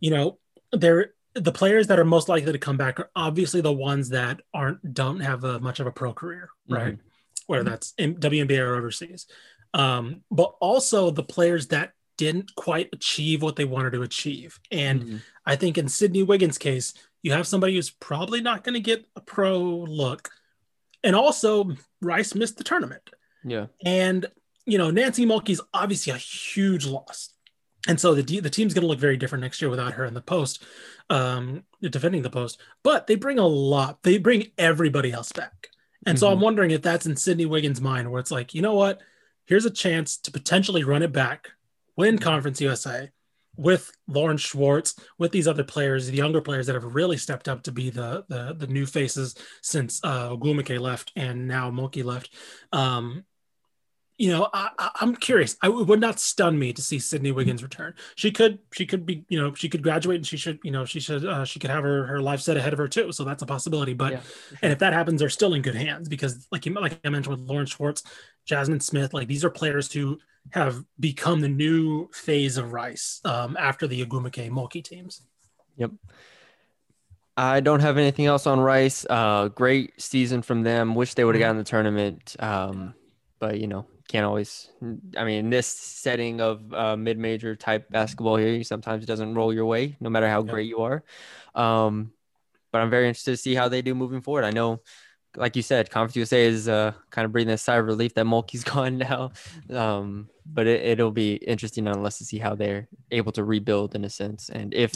[0.01, 0.39] you know,
[0.73, 4.41] they're the players that are most likely to come back are obviously the ones that
[4.53, 6.95] aren't don't have a, much of a pro career, right?
[6.95, 7.07] Mm-hmm.
[7.47, 9.27] Whether that's in WNBA or overseas,
[9.75, 14.61] um, but also the players that didn't quite achieve what they wanted to achieve.
[14.71, 15.17] And mm-hmm.
[15.47, 16.93] I think in Sydney Wiggins' case,
[17.23, 20.31] you have somebody who's probably not going to get a pro look.
[21.03, 21.73] And also,
[22.03, 23.11] Rice missed the tournament.
[23.45, 23.67] Yeah.
[23.85, 24.27] And,
[24.67, 27.31] you know, Nancy Mulkey's obviously a huge loss.
[27.89, 30.13] And so the, the team's going to look very different next year without her in
[30.13, 30.63] the post,
[31.09, 32.61] um, defending the post.
[32.83, 34.03] But they bring a lot.
[34.03, 35.69] They bring everybody else back.
[36.07, 36.21] And mm-hmm.
[36.21, 36.45] so I'm mm-hmm.
[36.45, 39.01] wondering if that's in Sydney Wiggins' mind, where it's like, you know what?
[39.47, 41.49] Here's a chance to potentially run it back
[41.97, 43.11] win Conference USA
[43.61, 47.63] with Lauren Schwartz, with these other players, the younger players that have really stepped up
[47.65, 52.35] to be the the, the new faces since uh, Ogwumike left and now Mulkey left.
[52.73, 53.25] Um,
[54.17, 55.57] you know, I, am curious.
[55.63, 57.95] I, it would not stun me to see Sydney Wiggins return.
[58.17, 60.85] She could, she could be, you know, she could graduate and she should, you know,
[60.85, 63.13] she should, uh, she could have her her life set ahead of her too.
[63.13, 63.95] So that's a possibility.
[63.95, 64.59] But yeah, sure.
[64.61, 67.35] and if that happens, they're still in good hands because, like you, like I mentioned
[67.35, 68.03] with Lauren Schwartz,
[68.45, 70.19] Jasmine Smith, like these are players who
[70.53, 75.23] have become the new phase of Rice um, after the Ogwumike Mulkey teams.
[75.77, 75.93] Yep.
[77.37, 79.07] I don't have anything else on Rice.
[79.09, 80.95] Uh, great season from them.
[80.95, 82.37] Wish they would have gotten the tournament.
[82.39, 82.95] Um,
[83.39, 84.69] but you know, can't always.
[85.17, 89.55] I mean, in this setting of uh, mid-major type basketball here, sometimes it doesn't roll
[89.55, 90.51] your way, no matter how yep.
[90.51, 91.03] great you are.
[91.55, 92.13] Um,
[92.73, 94.45] but I'm very interested to see how they do moving forward.
[94.45, 94.83] I know
[95.37, 98.27] like you said, Conference USA is uh, kind of breathing a sigh of relief that
[98.27, 99.33] Mulkey's gone now.
[99.71, 104.05] Um, but it, will be interesting nonetheless to see how they're able to rebuild in
[104.05, 104.93] a sense and if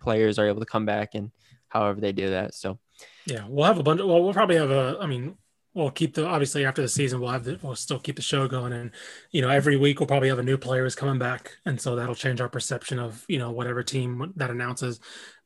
[0.00, 1.32] players are able to come back and
[1.68, 2.54] however they do that.
[2.54, 2.78] So,
[3.26, 4.00] yeah, we'll have a bunch.
[4.00, 5.36] Of, well, we'll probably have a, I mean,
[5.74, 8.46] we'll keep the, obviously after the season, we'll have the, we'll still keep the show
[8.46, 8.72] going.
[8.72, 8.92] And,
[9.32, 11.56] you know, every week we'll probably have a new player who's coming back.
[11.66, 15.00] And so that'll change our perception of, you know, whatever team that announces.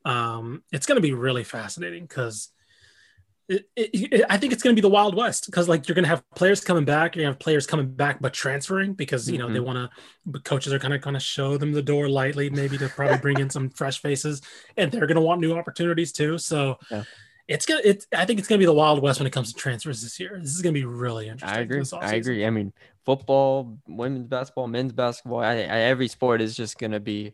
[0.05, 2.49] Um, it's going to be really fascinating because,
[3.49, 6.03] it, it, I think it's going to be the Wild West because like you're going
[6.03, 9.29] to have players coming back, you're going to have players coming back but transferring because
[9.29, 9.53] you know mm-hmm.
[9.53, 9.91] they want
[10.31, 10.39] to.
[10.41, 13.39] Coaches are kind of kind of show them the door lightly, maybe to probably bring
[13.39, 14.41] in some fresh faces,
[14.77, 16.37] and they're going to want new opportunities too.
[16.37, 16.77] So.
[16.89, 17.03] Yeah.
[17.45, 17.81] It's gonna.
[17.83, 18.07] It's.
[18.15, 20.39] I think it's gonna be the Wild West when it comes to transfers this year.
[20.41, 21.59] This is gonna be really interesting.
[21.59, 21.83] I agree.
[21.99, 22.45] I agree.
[22.45, 22.71] I mean,
[23.03, 25.41] football, women's basketball, men's basketball.
[25.41, 27.33] I, I, every sport is just gonna be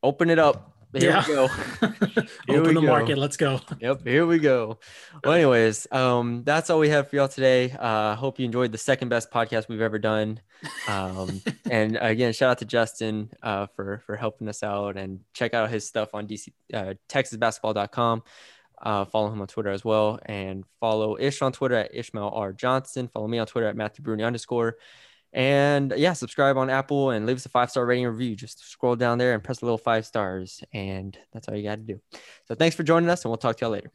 [0.00, 1.24] open it up here yeah.
[1.26, 1.48] we go.
[2.46, 2.86] Here Open the go.
[2.86, 3.18] market.
[3.18, 3.60] Let's go.
[3.80, 4.06] Yep.
[4.06, 4.78] Here we go.
[5.22, 7.74] Well, anyways, um, that's all we have for y'all today.
[7.78, 10.40] Uh, hope you enjoyed the second best podcast we've ever done.
[10.88, 15.52] Um, and again, shout out to Justin uh, for for helping us out and check
[15.52, 18.22] out his stuff on DC uh, TexasBasketball.com.
[18.80, 22.52] Uh, follow him on Twitter as well, and follow Ish on Twitter at Ishmael R
[22.52, 23.08] Johnson.
[23.08, 24.76] Follow me on Twitter at Matthew Bruni underscore.
[25.32, 28.34] And yeah, subscribe on Apple and leave us a five star rating review.
[28.34, 30.62] Just scroll down there and press the little five stars.
[30.72, 32.00] And that's all you got to do.
[32.46, 33.92] So thanks for joining us, and we'll talk to y'all later.